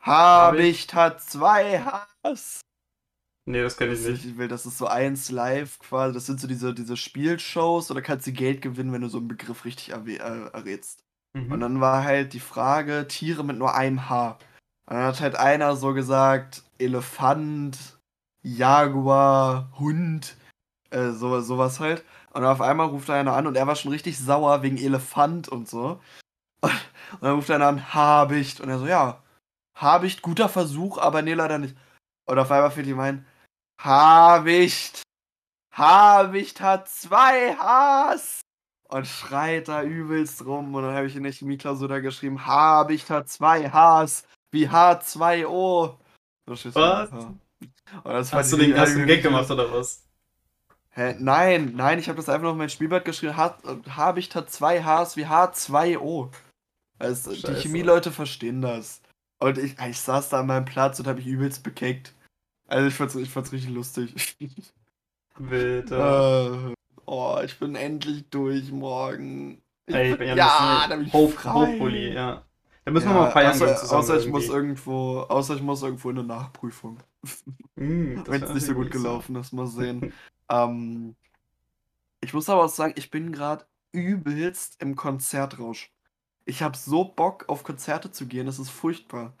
Habicht 0.00 0.94
hat 0.94 1.22
zwei 1.22 1.80
Haars. 1.80 2.60
Nee, 3.46 3.62
das 3.62 3.76
kenne 3.76 3.92
ich 3.94 4.06
nicht. 4.06 4.24
ich 4.24 4.38
will, 4.38 4.48
das 4.48 4.64
ist 4.66 4.78
so 4.78 4.86
eins 4.86 5.30
live 5.30 5.78
quasi. 5.78 6.14
Das 6.14 6.26
sind 6.26 6.40
so 6.40 6.46
diese, 6.46 6.72
diese 6.74 6.96
Spielshows 6.96 7.90
oder 7.90 8.00
kannst 8.02 8.26
du 8.26 8.32
Geld 8.32 8.62
gewinnen, 8.62 8.92
wenn 8.92 9.02
du 9.02 9.08
so 9.08 9.18
einen 9.18 9.28
Begriff 9.28 9.64
richtig 9.64 9.92
erwäh- 9.94 10.20
äh, 10.20 10.50
errätst. 10.52 11.04
Mhm. 11.32 11.52
Und 11.52 11.60
dann 11.60 11.80
war 11.80 12.04
halt 12.04 12.32
die 12.32 12.40
Frage, 12.40 13.06
Tiere 13.08 13.44
mit 13.44 13.58
nur 13.58 13.74
einem 13.74 14.08
Haar. 14.08 14.38
Und 14.86 14.96
dann 14.96 15.04
hat 15.04 15.20
halt 15.20 15.36
einer 15.36 15.76
so 15.76 15.94
gesagt, 15.94 16.62
Elefant, 16.78 17.98
Jaguar, 18.42 19.72
Hund. 19.78 20.36
Äh, 20.90 21.10
so, 21.10 21.40
sowas 21.40 21.80
halt. 21.80 22.04
Und 22.32 22.44
auf 22.44 22.60
einmal 22.60 22.86
ruft 22.86 23.10
einer 23.10 23.34
an 23.34 23.46
und 23.46 23.56
er 23.56 23.66
war 23.66 23.76
schon 23.76 23.90
richtig 23.90 24.18
sauer 24.18 24.62
wegen 24.62 24.76
Elefant 24.76 25.48
und 25.48 25.68
so. 25.68 26.00
Und, 26.60 26.72
und 27.12 27.22
dann 27.22 27.34
ruft 27.34 27.50
einer 27.50 27.66
an, 27.66 27.92
Habicht. 27.92 28.60
Und 28.60 28.68
er 28.68 28.78
so, 28.78 28.86
ja, 28.86 29.22
Habicht, 29.74 30.22
guter 30.22 30.48
Versuch, 30.48 30.98
aber 30.98 31.22
nee, 31.22 31.34
leider 31.34 31.58
nicht. 31.58 31.76
Und 32.26 32.38
auf 32.38 32.50
einmal 32.50 32.70
fällt 32.70 32.86
ihm 32.86 33.00
ein, 33.00 33.26
Habicht. 33.80 35.02
Habicht 35.72 36.60
hat 36.60 36.88
zwei 36.88 37.56
Hs. 37.56 38.40
Und 38.88 39.06
schreit 39.06 39.68
da 39.68 39.82
übelst 39.82 40.44
rum. 40.44 40.74
Und 40.74 40.82
dann 40.82 40.94
habe 40.94 41.06
ich 41.06 41.16
in 41.16 41.22
der 41.22 41.32
Chemieklausur 41.32 41.88
da 41.88 42.00
geschrieben, 42.00 42.46
Habicht 42.46 43.10
hat 43.10 43.28
zwei 43.28 43.70
Hs. 43.70 44.24
Wie 44.52 44.68
H2O. 44.68 45.96
Was? 48.04 48.32
Hast 48.32 48.52
du 48.52 48.56
den 48.56 48.72
ersten 48.72 49.06
Gag 49.06 49.22
gemacht 49.22 49.50
oder 49.50 49.72
was? 49.72 50.09
Hä? 50.92 51.14
Nein, 51.18 51.74
nein, 51.76 51.98
ich 51.98 52.08
habe 52.08 52.16
das 52.16 52.28
einfach 52.28 52.44
noch 52.44 52.52
in 52.52 52.58
mein 52.58 52.70
Spielblatt 52.70 53.04
geschrieben. 53.04 53.36
Habicht 53.36 54.34
hat 54.34 54.50
zwei 54.50 54.82
Hs 54.82 55.16
wie 55.16 55.26
H2O. 55.26 56.30
Also, 56.98 57.32
die 57.32 57.54
Chemieleute 57.54 58.10
verstehen 58.10 58.60
das. 58.60 59.00
Und 59.38 59.56
ich, 59.56 59.78
ich 59.78 60.00
saß 60.00 60.28
da 60.28 60.40
an 60.40 60.46
meinem 60.46 60.66
Platz 60.66 60.98
und 60.98 61.06
habe 61.06 61.18
mich 61.18 61.26
übelst 61.26 61.62
bekeckt. 61.62 62.12
Also 62.66 62.86
ich 62.86 62.94
fand's, 62.94 63.14
ich 63.16 63.30
fand's 63.30 63.52
richtig 63.52 63.70
lustig. 63.70 64.36
Wild. 65.38 65.90
Äh, 65.90 66.74
oh, 67.06 67.38
ich 67.42 67.58
bin 67.58 67.74
endlich 67.74 68.28
durch 68.30 68.70
morgen. 68.70 69.62
Ich 69.86 69.94
Ey, 69.94 70.14
bin, 70.14 70.36
ja, 70.36 70.86
da 70.88 70.94
bin 70.94 71.06
ich 71.06 71.12
Hof, 71.12 71.42
Hochpulli, 71.44 72.12
ja. 72.12 72.44
Da 72.84 72.92
müssen 72.92 73.08
ja, 73.08 73.14
wir 73.14 73.20
mal 73.22 73.30
feiern 73.30 73.52
außer, 73.52 73.76
zusammen. 73.76 74.02
Außer 74.02 74.18
ich 74.18 74.28
muss 74.28 74.48
irgendwo, 74.48 75.20
außer 75.20 75.56
ich 75.56 75.62
muss 75.62 75.82
irgendwo 75.82 76.10
in 76.10 76.18
eine 76.18 76.28
Nachprüfung. 76.28 76.98
Mm, 77.76 78.22
Wenn 78.26 78.42
es 78.42 78.54
nicht 78.54 78.66
so 78.66 78.74
gut 78.74 78.90
gelaufen 78.90 79.36
ist, 79.36 79.52
mal 79.52 79.66
sehen. 79.66 80.12
ähm, 80.50 81.16
ich 82.20 82.34
muss 82.34 82.48
aber 82.48 82.64
auch 82.64 82.68
sagen, 82.68 82.94
ich 82.96 83.10
bin 83.10 83.32
gerade 83.32 83.66
übelst 83.92 84.80
im 84.82 84.96
Konzertrausch. 84.96 85.92
Ich 86.44 86.62
habe 86.62 86.76
so 86.76 87.04
Bock 87.04 87.48
auf 87.48 87.62
Konzerte 87.64 88.10
zu 88.12 88.26
gehen, 88.26 88.46
das 88.46 88.58
ist 88.58 88.70
furchtbar. 88.70 89.34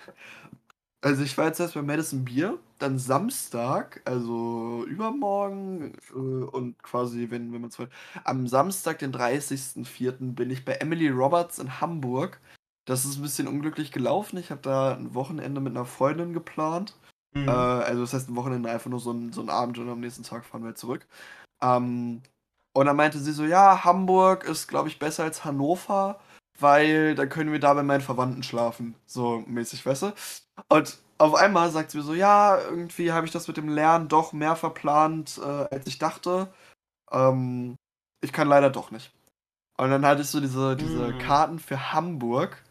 Also 1.02 1.22
ich 1.22 1.36
war 1.38 1.46
jetzt 1.46 1.60
erst 1.60 1.74
bei 1.74 1.82
Madison 1.82 2.24
Beer, 2.26 2.58
dann 2.78 2.98
Samstag, 2.98 4.02
also 4.04 4.84
übermorgen 4.86 5.94
äh, 6.10 6.14
und 6.14 6.82
quasi, 6.82 7.30
wenn, 7.30 7.52
wenn 7.52 7.62
man 7.62 7.70
zwei. 7.70 7.88
Am 8.24 8.46
Samstag, 8.46 8.98
den 8.98 9.12
30.04. 9.12 10.34
bin 10.34 10.50
ich 10.50 10.64
bei 10.64 10.74
Emily 10.74 11.08
Roberts 11.08 11.58
in 11.58 11.80
Hamburg. 11.80 12.40
Das 12.84 13.04
ist 13.06 13.16
ein 13.16 13.22
bisschen 13.22 13.48
unglücklich 13.48 13.92
gelaufen. 13.92 14.36
Ich 14.38 14.50
habe 14.50 14.60
da 14.62 14.94
ein 14.94 15.14
Wochenende 15.14 15.60
mit 15.60 15.74
einer 15.74 15.86
Freundin 15.86 16.34
geplant. 16.34 16.96
Mhm. 17.32 17.48
Äh, 17.48 17.50
also 17.50 18.02
das 18.02 18.14
heißt 18.14 18.28
ein 18.28 18.36
Wochenende 18.36 18.70
einfach 18.70 18.90
nur 18.90 19.00
so 19.00 19.12
ein, 19.12 19.32
so 19.32 19.40
ein 19.40 19.50
Abend 19.50 19.78
und 19.78 19.88
am 19.88 20.00
nächsten 20.00 20.22
Tag 20.22 20.44
fahren 20.44 20.64
wir 20.64 20.74
zurück. 20.74 21.06
Ähm, 21.62 22.22
und 22.72 22.86
dann 22.86 22.96
meinte 22.96 23.18
sie 23.18 23.32
so, 23.32 23.44
ja, 23.44 23.84
Hamburg 23.84 24.44
ist, 24.44 24.68
glaube 24.68 24.88
ich, 24.88 24.98
besser 24.98 25.24
als 25.24 25.44
Hannover 25.44 26.20
weil 26.60 27.14
dann 27.14 27.28
können 27.28 27.52
wir 27.52 27.58
da 27.58 27.74
bei 27.74 27.82
meinen 27.82 28.00
Verwandten 28.00 28.42
schlafen. 28.42 28.94
So 29.06 29.42
mäßig, 29.46 29.84
weißt 29.84 30.02
du? 30.02 30.12
Und 30.68 30.98
auf 31.18 31.34
einmal 31.34 31.70
sagt 31.70 31.90
sie 31.90 31.98
mir 31.98 32.04
so, 32.04 32.14
ja, 32.14 32.58
irgendwie 32.60 33.12
habe 33.12 33.26
ich 33.26 33.32
das 33.32 33.48
mit 33.48 33.56
dem 33.56 33.68
Lernen 33.68 34.08
doch 34.08 34.32
mehr 34.32 34.56
verplant, 34.56 35.38
äh, 35.42 35.74
als 35.74 35.86
ich 35.86 35.98
dachte. 35.98 36.52
Ähm, 37.10 37.76
ich 38.22 38.32
kann 38.32 38.48
leider 38.48 38.70
doch 38.70 38.90
nicht. 38.90 39.12
Und 39.78 39.90
dann 39.90 40.04
hatte 40.04 40.22
ich 40.22 40.28
so 40.28 40.40
diese, 40.40 40.76
diese 40.76 41.08
mhm. 41.08 41.18
Karten 41.18 41.58
für 41.58 41.92
Hamburg. 41.92 42.62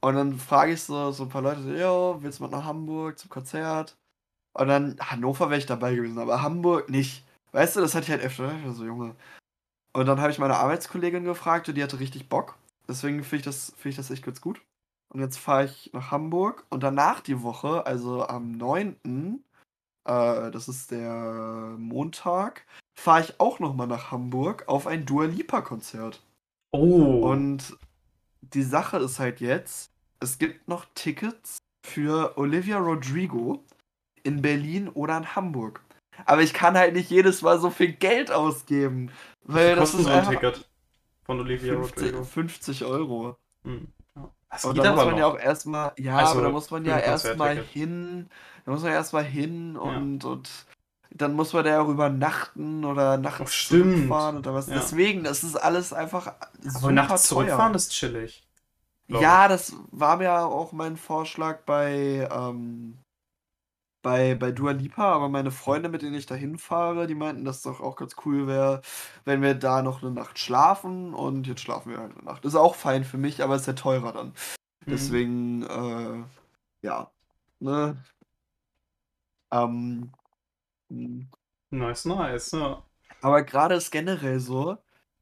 Und 0.00 0.14
dann 0.14 0.38
frage 0.38 0.72
ich 0.72 0.82
so, 0.82 1.12
so 1.12 1.24
ein 1.24 1.28
paar 1.28 1.42
Leute, 1.42 1.62
so, 1.62 1.72
yo, 1.72 2.18
willst 2.20 2.38
du 2.40 2.44
mal 2.44 2.50
nach 2.50 2.64
Hamburg 2.64 3.18
zum 3.18 3.30
Konzert? 3.30 3.96
Und 4.54 4.68
dann, 4.68 4.96
Hannover 5.00 5.50
wäre 5.50 5.58
ich 5.58 5.66
dabei 5.66 5.94
gewesen, 5.94 6.18
aber 6.18 6.42
Hamburg 6.42 6.88
nicht. 6.90 7.24
Weißt 7.52 7.76
du, 7.76 7.80
das 7.80 7.94
hatte 7.94 8.04
ich 8.04 8.10
halt 8.10 8.22
öfter. 8.22 8.52
Ich 8.58 8.66
war 8.66 8.72
so, 8.72 8.84
Junge. 8.84 9.14
Und 9.92 10.06
dann 10.06 10.20
habe 10.20 10.30
ich 10.30 10.38
meine 10.38 10.56
Arbeitskollegin 10.56 11.24
gefragt 11.24 11.68
und 11.68 11.74
die 11.74 11.82
hatte 11.82 12.00
richtig 12.00 12.28
Bock. 12.28 12.56
Deswegen 12.88 13.22
finde 13.22 13.36
ich, 13.36 13.42
das, 13.42 13.72
find 13.76 13.92
ich 13.92 13.96
das 13.96 14.10
echt 14.10 14.24
ganz 14.24 14.40
gut. 14.40 14.62
Und 15.12 15.20
jetzt 15.20 15.38
fahre 15.38 15.64
ich 15.64 15.90
nach 15.92 16.10
Hamburg 16.10 16.64
und 16.70 16.82
danach 16.82 17.20
die 17.20 17.42
Woche, 17.42 17.84
also 17.86 18.26
am 18.26 18.52
9., 18.52 18.96
äh, 20.04 20.50
das 20.50 20.68
ist 20.68 20.92
der 20.92 21.74
Montag, 21.78 22.64
fahre 22.98 23.22
ich 23.22 23.40
auch 23.40 23.58
nochmal 23.58 23.88
nach 23.88 24.12
Hamburg 24.12 24.68
auf 24.68 24.86
ein 24.86 25.04
Dua 25.04 25.24
Lipa-Konzert. 25.24 26.22
Oh. 26.72 27.28
Und 27.28 27.76
die 28.54 28.62
Sache 28.62 28.98
ist 28.98 29.18
halt 29.18 29.40
jetzt, 29.40 29.90
es 30.20 30.38
gibt 30.38 30.68
noch 30.68 30.86
Tickets 30.94 31.58
für 31.86 32.36
Olivia 32.36 32.78
Rodrigo 32.78 33.64
in 34.22 34.42
Berlin 34.42 34.88
oder 34.88 35.16
in 35.16 35.34
Hamburg. 35.34 35.82
Aber 36.26 36.42
ich 36.42 36.52
kann 36.52 36.76
halt 36.76 36.94
nicht 36.94 37.10
jedes 37.10 37.42
Mal 37.42 37.58
so 37.58 37.70
viel 37.70 37.92
Geld 37.92 38.30
ausgeben. 38.30 39.10
Weil 39.44 39.76
das 39.76 39.94
ist 39.94 40.06
ein 40.06 40.28
Ticket 40.28 40.68
von 41.24 41.40
Olivia 41.40 41.74
50, 41.74 42.02
Rodrigo. 42.02 42.24
50 42.24 42.84
Euro. 42.84 43.36
Hm. 43.64 43.88
Das 44.50 44.64
aber 44.64 44.74
da 44.74 44.92
muss 44.92 45.04
man 45.04 45.10
noch. 45.12 45.18
ja 45.18 45.26
auch 45.26 45.38
erstmal, 45.38 45.92
ja, 45.96 46.16
also, 46.16 46.32
aber 46.32 46.42
da 46.42 46.48
muss 46.50 46.70
man 46.70 46.84
ja 46.84 46.98
erstmal 46.98 47.56
hin, 47.56 48.28
da 48.64 48.72
muss 48.72 48.82
man 48.82 48.92
erstmal 48.92 49.24
hin 49.24 49.76
und, 49.76 50.24
ja. 50.24 50.30
und 50.30 50.50
dann 51.10 51.34
muss 51.34 51.52
man 51.52 51.64
da 51.64 51.70
ja 51.70 51.80
auch 51.82 51.88
übernachten 51.88 52.84
oder 52.84 53.16
nachts 53.16 53.68
zurückfahren 53.68 54.38
oder 54.38 54.54
was. 54.54 54.68
Ja. 54.68 54.74
Deswegen, 54.74 55.24
das 55.24 55.42
ist 55.42 55.56
alles 55.56 55.92
einfach 55.92 56.34
aber 56.74 56.92
nachts 56.92 57.28
zurückfahren 57.28 57.74
ist 57.74 57.92
chillig. 57.92 58.46
Ja, 59.08 59.48
das 59.48 59.74
war 59.90 60.18
mir 60.18 60.32
auch 60.32 60.70
mein 60.70 60.96
Vorschlag 60.96 61.64
bei, 61.64 62.28
ähm, 62.30 62.96
bei, 64.02 64.36
bei 64.36 64.52
Dua 64.52 64.70
Lipa, 64.70 65.12
aber 65.12 65.28
meine 65.28 65.50
Freunde, 65.50 65.88
mit 65.88 66.02
denen 66.02 66.14
ich 66.14 66.26
da 66.26 66.36
hinfahre, 66.36 67.08
die 67.08 67.16
meinten, 67.16 67.44
dass 67.44 67.56
es 67.56 67.62
doch 67.62 67.80
auch 67.80 67.96
ganz 67.96 68.14
cool 68.24 68.46
wäre, 68.46 68.82
wenn 69.24 69.42
wir 69.42 69.54
da 69.54 69.82
noch 69.82 70.02
eine 70.02 70.12
Nacht 70.12 70.38
schlafen 70.38 71.12
und 71.12 71.48
jetzt 71.48 71.62
schlafen 71.62 71.90
wir 71.90 71.98
halt 71.98 72.16
eine 72.16 72.24
Nacht. 72.24 72.44
Ist 72.44 72.54
auch 72.54 72.76
fein 72.76 73.04
für 73.04 73.18
mich, 73.18 73.42
aber 73.42 73.56
ist 73.56 73.66
ja 73.66 73.72
teurer 73.72 74.12
dann. 74.12 74.28
Mhm. 74.28 74.90
Deswegen, 74.90 75.62
äh, 75.64 76.24
ja. 76.86 77.10
Ne? 77.58 77.96
Ähm. 79.50 80.12
Hm. 80.90 81.26
Nice, 81.70 82.04
nice, 82.04 82.50
ja. 82.52 82.82
Aber 83.22 83.42
gerade 83.42 83.76
ist 83.76 83.90
generell 83.90 84.40
so, 84.40 84.76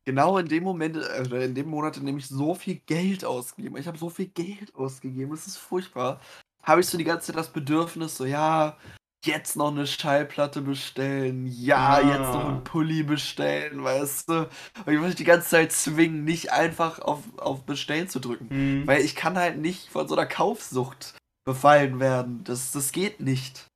genau 0.04 0.38
in 0.38 0.48
dem 0.48 0.64
Moment, 0.64 0.96
äh, 0.96 1.44
in 1.44 1.54
dem 1.54 1.68
Monat, 1.68 1.96
in 1.96 2.06
dem 2.06 2.18
ich 2.18 2.26
so 2.26 2.54
viel 2.54 2.76
Geld 2.86 3.24
ausgegeben 3.24 3.76
Ich 3.76 3.86
habe 3.86 3.98
so 3.98 4.08
viel 4.08 4.28
Geld 4.28 4.74
ausgegeben, 4.74 5.30
das 5.30 5.46
ist 5.46 5.58
furchtbar 5.58 6.20
habe 6.68 6.82
ich 6.82 6.86
so 6.86 6.98
die 6.98 7.04
ganze 7.04 7.28
Zeit 7.28 7.36
das 7.36 7.52
Bedürfnis, 7.52 8.16
so 8.16 8.24
ja, 8.24 8.76
jetzt 9.24 9.56
noch 9.56 9.70
eine 9.70 9.86
Schallplatte 9.86 10.60
bestellen, 10.60 11.46
ja, 11.46 11.96
ah. 11.96 12.00
jetzt 12.00 12.34
noch 12.34 12.48
einen 12.48 12.64
Pulli 12.64 13.02
bestellen, 13.02 13.82
weißt 13.82 14.28
du? 14.28 14.34
Und 14.84 14.92
ich 14.92 14.98
muss 14.98 15.08
mich 15.08 15.16
die 15.16 15.24
ganze 15.24 15.48
Zeit 15.48 15.72
zwingen, 15.72 16.24
nicht 16.24 16.52
einfach 16.52 17.00
auf, 17.00 17.20
auf 17.38 17.64
Bestellen 17.64 18.08
zu 18.08 18.20
drücken. 18.20 18.48
Mhm. 18.50 18.86
Weil 18.86 19.00
ich 19.00 19.16
kann 19.16 19.36
halt 19.36 19.58
nicht 19.58 19.88
von 19.88 20.06
so 20.06 20.14
einer 20.14 20.26
Kaufsucht 20.26 21.16
befallen 21.44 22.00
werden. 22.00 22.44
Das, 22.44 22.70
das 22.72 22.92
geht 22.92 23.20
nicht. 23.20 23.66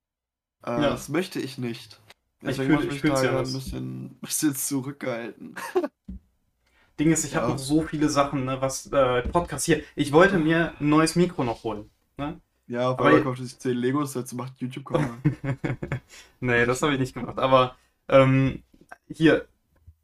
Äh, 0.64 0.70
ja. 0.70 0.90
Das 0.90 1.09
möchte 1.09 1.40
ich 1.40 1.59
nicht. 1.59 2.01
Deswegen 2.42 2.75
muss 2.75 2.85
ich 2.85 3.03
mich 3.03 3.12
da 3.12 3.25
ja 3.25 3.38
ein 3.38 3.53
bisschen, 3.53 4.18
bisschen 4.20 4.55
zurückgehalten. 4.55 5.55
Ding 6.98 7.11
ist, 7.11 7.25
ich 7.25 7.33
ja. 7.33 7.42
habe 7.42 7.53
noch 7.53 7.59
so 7.59 7.83
viele 7.83 8.09
Sachen, 8.09 8.44
ne, 8.44 8.61
was 8.61 8.87
äh, 8.92 9.22
Podcast 9.22 9.64
hier. 9.64 9.83
Ich 9.94 10.12
wollte 10.12 10.38
mir 10.38 10.75
ein 10.79 10.88
neues 10.88 11.16
Mikro 11.16 11.44
noch 11.44 11.64
holen. 11.64 11.90
Ne? 12.16 12.40
Ja, 12.66 12.90
auf 12.90 13.01
einmal 13.01 13.22
kauft 13.22 13.42
sich 13.42 13.59
10 13.59 13.77
Legos, 13.77 14.14
jetzt 14.14 14.33
macht 14.35 14.61
YouTube-Kanal. 14.61 15.18
nee, 16.40 16.66
das 16.66 16.83
habe 16.83 16.92
ich 16.92 17.01
nicht 17.01 17.14
gemacht. 17.14 17.38
Aber 17.38 17.77
ähm, 18.09 18.62
hier, 19.09 19.46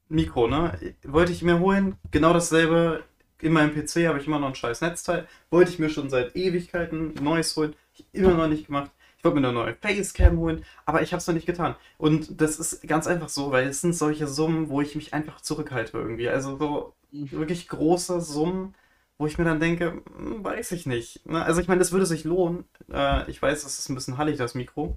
Mikro, 0.08 0.48
ne? 0.48 0.78
Wollte 1.04 1.32
ich 1.32 1.42
mir 1.42 1.60
holen, 1.60 1.96
genau 2.10 2.32
dasselbe. 2.32 3.04
In 3.40 3.52
meinem 3.52 3.72
PC 3.72 4.08
habe 4.08 4.18
ich 4.18 4.26
immer 4.26 4.40
noch 4.40 4.48
ein 4.48 4.54
scheiß 4.54 4.80
Netzteil. 4.80 5.28
Wollte 5.50 5.70
ich 5.70 5.78
mir 5.78 5.90
schon 5.90 6.10
seit 6.10 6.34
Ewigkeiten 6.34 7.14
ein 7.16 7.22
neues 7.22 7.56
holen. 7.56 7.74
Ich 7.94 8.04
immer 8.12 8.34
noch 8.34 8.48
nicht 8.48 8.66
gemacht. 8.66 8.90
Ich 9.18 9.24
wollte 9.24 9.40
mir 9.40 9.48
eine 9.48 9.54
neue 9.54 9.74
Facecam 9.74 10.38
holen, 10.38 10.64
aber 10.86 11.02
ich 11.02 11.12
habe 11.12 11.18
es 11.18 11.26
noch 11.26 11.34
nicht 11.34 11.46
getan. 11.46 11.74
Und 11.98 12.40
das 12.40 12.58
ist 12.58 12.86
ganz 12.86 13.06
einfach 13.06 13.28
so, 13.28 13.50
weil 13.50 13.66
es 13.68 13.80
sind 13.80 13.94
solche 13.94 14.26
Summen, 14.26 14.68
wo 14.68 14.80
ich 14.80 14.94
mich 14.94 15.12
einfach 15.12 15.40
zurückhalte 15.40 15.98
irgendwie. 15.98 16.28
Also 16.28 16.56
so 16.56 16.94
wirklich 17.10 17.68
große 17.68 18.20
Summen 18.20 18.74
wo 19.18 19.26
ich 19.26 19.36
mir 19.36 19.44
dann 19.44 19.60
denke, 19.60 20.02
hm, 20.16 20.44
weiß 20.44 20.72
ich 20.72 20.86
nicht. 20.86 21.26
Ne? 21.26 21.44
Also 21.44 21.60
ich 21.60 21.68
meine, 21.68 21.80
das 21.80 21.92
würde 21.92 22.06
sich 22.06 22.24
lohnen. 22.24 22.64
Äh, 22.90 23.28
ich 23.30 23.42
weiß, 23.42 23.64
das 23.64 23.78
ist 23.78 23.88
ein 23.88 23.94
bisschen 23.94 24.16
hallig, 24.16 24.38
das 24.38 24.54
Mikro. 24.54 24.96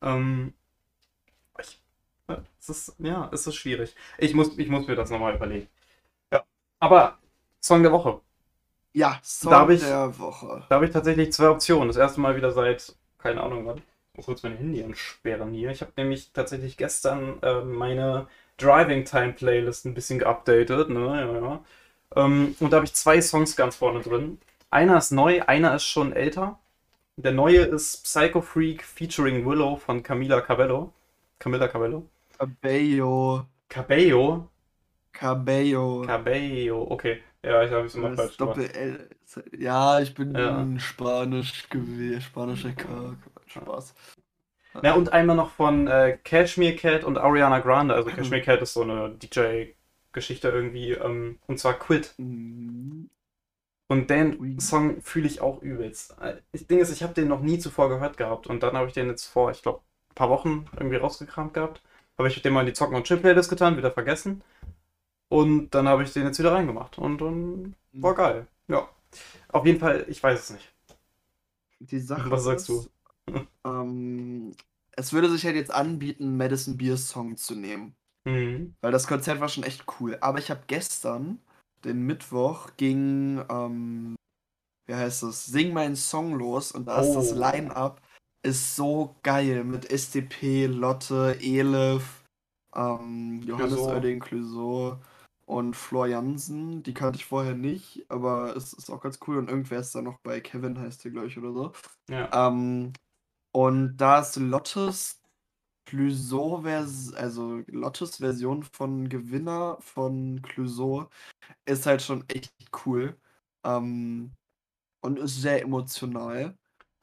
Ähm, 0.00 0.54
ich, 1.60 1.82
ne, 2.28 2.44
es 2.60 2.68
ist, 2.68 2.94
ja, 3.00 3.28
es 3.32 3.46
ist 3.46 3.56
schwierig. 3.56 3.96
Ich 4.18 4.34
muss, 4.34 4.56
ich 4.56 4.68
muss 4.68 4.86
mir 4.86 4.94
das 4.94 5.10
nochmal 5.10 5.34
überlegen. 5.34 5.68
Ja. 6.32 6.44
Aber 6.78 7.18
Song 7.60 7.82
der 7.82 7.90
Woche. 7.90 8.20
Ja, 8.92 9.18
Song 9.22 9.70
ich, 9.70 9.80
der 9.80 10.18
Woche. 10.18 10.64
Da 10.68 10.76
habe 10.76 10.86
ich 10.86 10.92
tatsächlich 10.92 11.32
zwei 11.32 11.48
Optionen. 11.48 11.88
Das 11.88 11.96
erste 11.96 12.20
Mal 12.20 12.36
wieder 12.36 12.52
seit, 12.52 12.94
keine 13.18 13.42
Ahnung 13.42 13.66
wann. 13.66 13.78
Ich 14.12 14.16
muss 14.16 14.26
kurz 14.26 14.42
mein 14.42 14.56
Handy 14.56 14.80
entsperren 14.80 15.52
hier. 15.52 15.70
Ich 15.70 15.80
habe 15.80 15.92
nämlich 15.96 16.32
tatsächlich 16.32 16.76
gestern 16.76 17.40
äh, 17.42 17.60
meine 17.62 18.26
Driving 18.56 19.04
Time 19.04 19.32
Playlist 19.32 19.84
ein 19.86 19.94
bisschen 19.94 20.18
geupdatet. 20.18 20.90
Ne? 20.90 21.00
Ja, 21.00 21.40
ja. 21.40 21.64
Ähm, 22.16 22.54
und 22.60 22.72
da 22.72 22.76
habe 22.76 22.86
ich 22.86 22.94
zwei 22.94 23.20
Songs 23.20 23.56
ganz 23.56 23.76
vorne 23.76 24.00
drin. 24.00 24.38
Einer 24.70 24.98
ist 24.98 25.12
neu, 25.12 25.42
einer 25.42 25.74
ist 25.74 25.84
schon 25.84 26.12
älter. 26.12 26.58
Der 27.16 27.32
neue 27.32 27.62
ist 27.62 28.04
Psycho 28.04 28.40
Freak 28.40 28.84
featuring 28.84 29.44
Willow 29.46 29.76
von 29.76 30.02
Camila 30.02 30.40
Cabello. 30.40 30.92
Camilla 31.38 31.68
Cabello. 31.68 32.04
Cabello. 32.38 33.46
Cabello? 33.68 34.48
Cabello. 35.12 36.02
Cabello, 36.06 36.86
okay. 36.90 37.20
Ja, 37.44 37.62
ich 37.62 37.70
habe 37.70 37.86
es 37.86 37.94
immer 37.94 38.10
Das 38.10 38.16
falsch 38.18 38.36
gemacht. 38.36 38.56
Doppel-L. 38.58 39.08
Ja, 39.58 40.00
ich 40.00 40.14
bin 40.14 40.34
Ja. 40.34 40.66
Spanisch 40.78 41.68
gewesen. 41.68 42.20
Spanischer 42.20 42.72
K. 42.72 43.16
Spaß. 43.46 43.94
Ja, 44.82 44.94
und 44.94 45.12
einmal 45.12 45.36
noch 45.36 45.50
von 45.50 45.86
äh, 45.88 46.18
Cashmere 46.22 46.74
Cat 46.76 47.04
und 47.04 47.16
Ariana 47.18 47.60
Grande. 47.60 47.94
Also 47.94 48.10
Cashmere 48.10 48.42
Cat 48.42 48.60
ist 48.62 48.74
so 48.74 48.82
eine 48.82 49.10
DJ-Geschichte 49.10 50.48
irgendwie. 50.48 50.92
Ähm, 50.92 51.38
und 51.46 51.58
zwar 51.58 51.74
Quit. 51.74 52.14
Mhm. 52.18 53.10
Und 53.88 54.10
den. 54.10 54.60
Song 54.60 55.00
fühle 55.00 55.26
ich 55.26 55.40
auch 55.40 55.62
übelst. 55.62 56.14
Das 56.52 56.66
Ding 56.66 56.78
ist, 56.78 56.92
ich 56.92 57.02
habe 57.02 57.14
den 57.14 57.28
noch 57.28 57.40
nie 57.40 57.58
zuvor 57.58 57.88
gehört 57.88 58.16
gehabt. 58.16 58.46
Und 58.46 58.62
dann 58.62 58.76
habe 58.76 58.88
ich 58.88 58.92
den 58.94 59.08
jetzt 59.08 59.26
vor, 59.26 59.50
ich 59.50 59.62
glaube, 59.62 59.80
ein 60.10 60.14
paar 60.14 60.28
Wochen 60.30 60.66
irgendwie 60.78 60.96
rausgekramt 60.96 61.54
gehabt. 61.54 61.82
Habe 62.18 62.28
ich 62.28 62.42
den 62.42 62.52
mal 62.52 62.60
in 62.60 62.66
die 62.66 62.72
Zocken 62.72 62.96
und 62.96 63.04
Chill 63.04 63.16
Playlist 63.18 63.48
getan, 63.48 63.76
wieder 63.76 63.92
vergessen. 63.92 64.42
Und 65.28 65.70
dann 65.70 65.88
habe 65.88 66.02
ich 66.02 66.12
den 66.12 66.24
jetzt 66.24 66.38
wieder 66.38 66.52
reingemacht. 66.52 66.98
Und, 66.98 67.20
und 67.22 67.74
war 67.92 68.14
geil. 68.14 68.46
Ja. 68.68 68.88
Auf 69.48 69.66
jeden 69.66 69.78
Fall, 69.78 70.06
ich 70.08 70.22
weiß 70.22 70.40
es 70.40 70.50
nicht. 70.50 70.74
Die 71.80 72.00
Sache 72.00 72.30
Was 72.30 72.44
sagst 72.44 72.70
ist, 72.70 72.90
ähm, 73.64 74.54
es 74.92 75.12
würde 75.12 75.30
sich 75.30 75.44
halt 75.44 75.56
jetzt 75.56 75.72
anbieten, 75.72 76.36
Madison 76.36 76.76
Beers 76.76 77.08
Song 77.08 77.36
zu 77.36 77.54
nehmen. 77.54 77.94
Mhm. 78.24 78.74
Weil 78.80 78.92
das 78.92 79.06
Konzert 79.06 79.40
war 79.40 79.48
schon 79.48 79.64
echt 79.64 79.84
cool. 80.00 80.18
Aber 80.20 80.38
ich 80.38 80.50
habe 80.50 80.62
gestern, 80.66 81.38
den 81.84 82.02
Mittwoch, 82.02 82.70
ging, 82.76 83.42
ähm, 83.48 84.16
wie 84.86 84.94
heißt 84.94 85.22
es, 85.24 85.46
Sing 85.46 85.72
meinen 85.72 85.96
Song 85.96 86.34
los 86.34 86.72
und 86.72 86.86
da 86.86 87.00
ist 87.00 87.14
das 87.14 87.32
Oh. 87.32 87.36
Line-Up 87.36 88.00
ist 88.42 88.76
so 88.76 89.16
geil 89.22 89.64
mit 89.64 89.90
SDP, 89.90 90.66
Lotte, 90.66 91.36
Elif, 91.40 92.24
ähm, 92.74 93.42
Johannes. 93.44 93.78
Oerding, 93.78 94.20
Clouseau 94.20 94.98
und 95.48 95.74
Flor 95.74 96.06
Jansen. 96.06 96.82
Die 96.82 96.94
kannte 96.94 97.18
ich 97.18 97.24
vorher 97.26 97.54
nicht, 97.54 98.04
aber 98.10 98.56
es 98.56 98.72
ist 98.74 98.90
auch 98.90 99.00
ganz 99.00 99.18
cool. 99.26 99.38
Und 99.38 99.48
irgendwer 99.50 99.80
ist 99.80 99.94
da 99.94 100.02
noch 100.02 100.18
bei 100.20 100.40
Kevin, 100.40 100.78
heißt 100.78 101.04
der, 101.04 101.10
glaube 101.12 101.28
ich, 101.28 101.38
oder 101.38 101.52
so. 101.52 101.72
Ja. 102.08 102.32
Ähm, 102.32 102.92
und 103.52 103.96
da 103.98 104.20
ist 104.20 104.36
Lottes 104.36 105.22
vers 105.86 107.12
also 107.14 107.62
Lottes 107.68 108.16
Version 108.18 108.62
von 108.62 109.08
Gewinner 109.08 109.78
von 109.80 110.42
Clouseau 110.42 111.08
ist 111.66 111.86
halt 111.86 112.02
schon 112.02 112.24
echt 112.28 112.52
cool. 112.86 113.16
Ähm, 113.64 114.32
und 115.02 115.18
ist 115.18 115.42
sehr 115.42 115.62
emotional. 115.62 116.56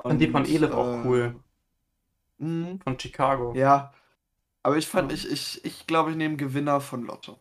Und 0.04 0.20
die 0.20 0.28
von 0.30 0.46
Und, 0.46 0.48
Elif 0.48 0.72
auch 0.72 1.04
äh, 1.06 1.06
cool. 1.06 1.36
mh, 2.40 2.80
Von 2.84 2.98
Chicago. 2.98 3.62
ja. 3.62 3.94
Aber 4.64 4.78
ich 4.78 4.88
fand, 4.88 5.12
Ja. 5.12 5.14
ich, 5.14 5.30
ich, 5.32 5.66
ich 5.66 5.88
glaube, 5.88 6.12
ich 6.12 6.18
nehme 6.18 6.38
Gewinner 6.38 6.82
von 6.82 7.04
Lotte. 7.06 7.38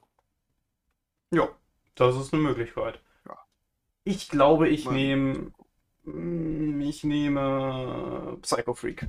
Ja, 1.35 1.49
das 1.95 2.17
ist 2.17 2.33
eine 2.33 2.43
Möglichkeit. 2.43 3.01
Ja. 3.27 3.37
Ich 4.05 4.29
glaube, 4.29 4.69
ich 4.69 4.85
Mal- 4.87 4.95
nehme. 4.95 5.53
Ich 6.87 7.03
nehme 7.05 8.37
Psycho 8.43 8.75
Freak. 8.75 9.09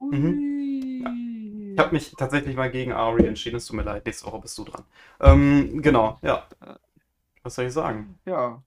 Mhm. 0.00 1.72
Ich 1.72 1.78
habe 1.78 1.94
mich 1.94 2.12
tatsächlich 2.16 2.56
mal 2.56 2.70
gegen 2.70 2.92
Ari 2.92 3.26
entschieden. 3.26 3.56
Es 3.56 3.66
tut 3.66 3.76
mir 3.76 3.82
leid, 3.82 4.06
nächste 4.06 4.26
Woche 4.26 4.40
bist 4.40 4.56
du 4.58 4.64
dran. 4.64 4.84
Ähm, 5.20 5.82
genau, 5.82 6.18
ja. 6.22 6.46
Was 7.42 7.54
soll 7.54 7.66
ich 7.66 7.72
sagen? 7.72 8.18
Ja, 8.24 8.62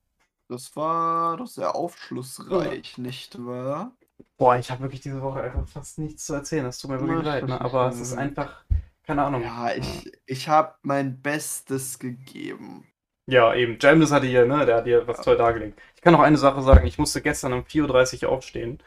das 0.48 0.76
war 0.76 1.38
doch 1.38 1.48
sehr 1.48 1.76
aufschlussreich, 1.76 2.98
nicht 2.98 3.44
wahr? 3.46 3.92
Boah, 4.38 4.58
ich 4.58 4.72
habe 4.72 4.82
wirklich 4.84 5.02
diese 5.02 5.22
Woche 5.22 5.42
einfach 5.42 5.68
fast 5.68 6.00
nichts 6.00 6.26
zu 6.26 6.34
erzählen. 6.34 6.66
Es 6.66 6.80
tut 6.80 6.92
mir 6.92 7.00
wirklich 7.00 7.24
leid, 7.26 7.48
ne? 7.48 7.60
aber 7.60 7.90
es 7.90 8.00
ist 8.00 8.18
einfach, 8.18 8.64
keine 9.10 9.24
Ahnung. 9.24 9.42
Ja, 9.42 9.74
ich, 9.74 10.12
ich 10.28 10.48
habe 10.50 10.76
mein 10.84 11.20
Bestes 11.20 11.98
gegeben. 11.98 12.86
Ja, 13.26 13.56
eben. 13.56 13.80
Jamlis 13.82 14.12
hatte 14.12 14.28
hier, 14.28 14.46
ne? 14.46 14.68
Der 14.68 14.76
hat 14.78 14.84
hier 14.86 15.08
was 15.08 15.22
toll 15.22 15.36
dargelegt. 15.36 15.82
Ich 15.96 16.02
kann 16.04 16.14
noch 16.14 16.20
eine 16.20 16.38
Sache 16.38 16.62
sagen. 16.62 16.86
Ich 16.86 17.00
musste 17.00 17.20
gestern 17.20 17.54
um 17.54 17.62
4.30 17.62 18.26
Uhr 18.26 18.30
aufstehen, 18.30 18.78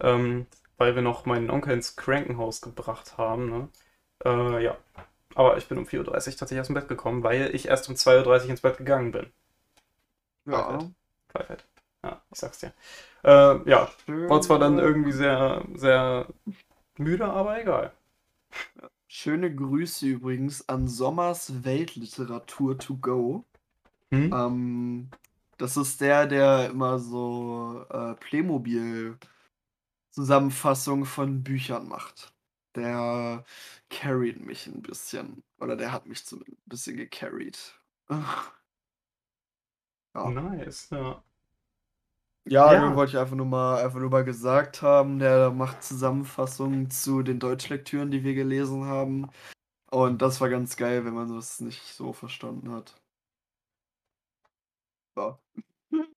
ähm, 0.00 0.46
weil 0.78 0.94
wir 0.94 1.02
noch 1.02 1.26
meinen 1.26 1.50
Onkel 1.50 1.74
ins 1.74 1.94
Krankenhaus 1.94 2.62
gebracht 2.62 3.18
haben, 3.18 3.50
ne? 3.50 3.68
Äh, 4.24 4.64
ja. 4.64 4.78
Aber 5.34 5.58
ich 5.58 5.68
bin 5.68 5.76
um 5.76 5.84
4.30 5.84 6.06
Uhr 6.06 6.14
tatsächlich 6.14 6.60
aus 6.60 6.68
dem 6.68 6.74
Bett 6.74 6.88
gekommen, 6.88 7.22
weil 7.22 7.54
ich 7.54 7.68
erst 7.68 7.90
um 7.90 7.96
2.30 7.96 8.44
Uhr 8.44 8.50
ins 8.50 8.62
Bett 8.62 8.78
gegangen 8.78 9.12
bin. 9.12 9.26
Ja, 10.46 10.62
Perfekt. 10.62 10.94
Pfeifett. 11.28 11.64
Ja, 12.02 12.22
ich 12.32 12.38
sag's 12.38 12.60
dir. 12.60 12.72
Äh, 13.24 13.68
ja, 13.68 13.90
war 14.06 14.40
zwar 14.40 14.58
dann 14.58 14.78
irgendwie 14.78 15.12
sehr, 15.12 15.66
sehr 15.74 16.28
müde, 16.96 17.26
aber 17.26 17.60
egal. 17.60 17.92
Schöne 19.08 19.54
Grüße 19.54 20.06
übrigens 20.06 20.68
an 20.68 20.88
Sommers 20.88 21.64
Weltliteratur 21.64 22.78
to 22.78 22.96
go. 22.96 23.44
Hm? 24.10 24.32
Ähm, 24.32 25.10
das 25.58 25.76
ist 25.76 26.00
der, 26.00 26.26
der 26.26 26.70
immer 26.70 26.98
so 26.98 27.84
äh, 27.88 28.14
Playmobil-Zusammenfassungen 28.14 31.06
von 31.06 31.42
Büchern 31.42 31.88
macht. 31.88 32.32
Der 32.74 33.44
carried 33.88 34.44
mich 34.44 34.66
ein 34.66 34.82
bisschen. 34.82 35.42
Oder 35.58 35.76
der 35.76 35.92
hat 35.92 36.06
mich 36.06 36.30
ein 36.32 36.42
bisschen 36.66 36.96
gecarried. 36.96 37.58
Ja. 40.14 40.30
Nice, 40.30 40.88
ja. 40.90 41.22
Ja, 42.48 42.72
Ja. 42.72 42.80
den 42.88 42.94
wollte 42.96 43.12
ich 43.12 43.18
einfach 43.18 43.36
nur 43.36 43.46
mal, 43.46 43.82
einfach 43.84 43.98
nur 43.98 44.10
mal 44.10 44.24
gesagt 44.24 44.82
haben. 44.82 45.18
Der 45.18 45.50
macht 45.50 45.82
Zusammenfassungen 45.82 46.90
zu 46.90 47.22
den 47.22 47.38
Deutschlektüren, 47.40 48.10
die 48.10 48.22
wir 48.24 48.34
gelesen 48.34 48.84
haben. 48.86 49.30
Und 49.90 50.22
das 50.22 50.40
war 50.40 50.48
ganz 50.50 50.76
geil, 50.76 51.04
wenn 51.04 51.14
man 51.14 51.34
das 51.34 51.60
nicht 51.60 51.82
so 51.94 52.12
verstanden 52.12 52.72
hat. 52.72 52.94
So. 55.16 55.38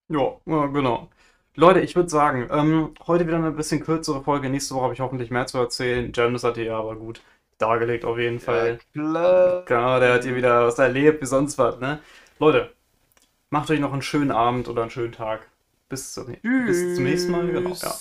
Ja, 0.10 0.40
ja, 0.46 0.66
genau. 0.68 1.10
Leute, 1.56 1.82
ich 1.82 1.96
würde 1.96 2.10
sagen, 2.10 2.48
ähm, 2.52 2.94
heute 3.08 3.28
wieder 3.28 3.38
eine 3.38 3.52
bisschen 3.52 3.82
kürzere 3.84 4.24
Folge. 4.24 4.50
Nächste 4.50 4.76
Woche 4.76 4.84
habe 4.86 4.94
ich 4.94 5.00
hoffentlich 5.02 5.32
mehr 5.32 5.48
zu 5.48 5.58
erzählen. 5.58 6.12
Jamnis 6.14 6.44
hat 6.44 6.56
hier 6.58 6.76
aber 6.76 6.96
gut 6.96 7.22
dargelegt, 7.58 8.06
auf 8.06 8.18
jeden 8.18 8.40
Fall. 8.40 8.80
klar. 8.94 9.64
Genau, 9.66 10.00
der 10.00 10.14
hat 10.14 10.24
hier 10.24 10.36
wieder 10.36 10.68
was 10.68 10.80
erlebt, 10.80 11.22
wie 11.22 11.26
sonst 11.26 11.58
was, 11.58 11.80
ne? 11.80 12.02
Leute, 12.40 12.74
macht 13.52 13.72
euch 13.72 13.80
noch 13.82 13.94
einen 13.94 14.04
schönen 14.04 14.32
Abend 14.32 14.70
oder 14.70 14.84
einen 14.84 14.92
schönen 14.92 15.14
Tag. 15.14 15.49
Bis 15.90 16.14
zum, 16.14 16.28
bis 16.68 16.96
zum 16.96 17.04
nächsten 17.04 17.32
Mal. 17.32 17.48
Genau, 17.52 17.74
ja. 17.74 17.96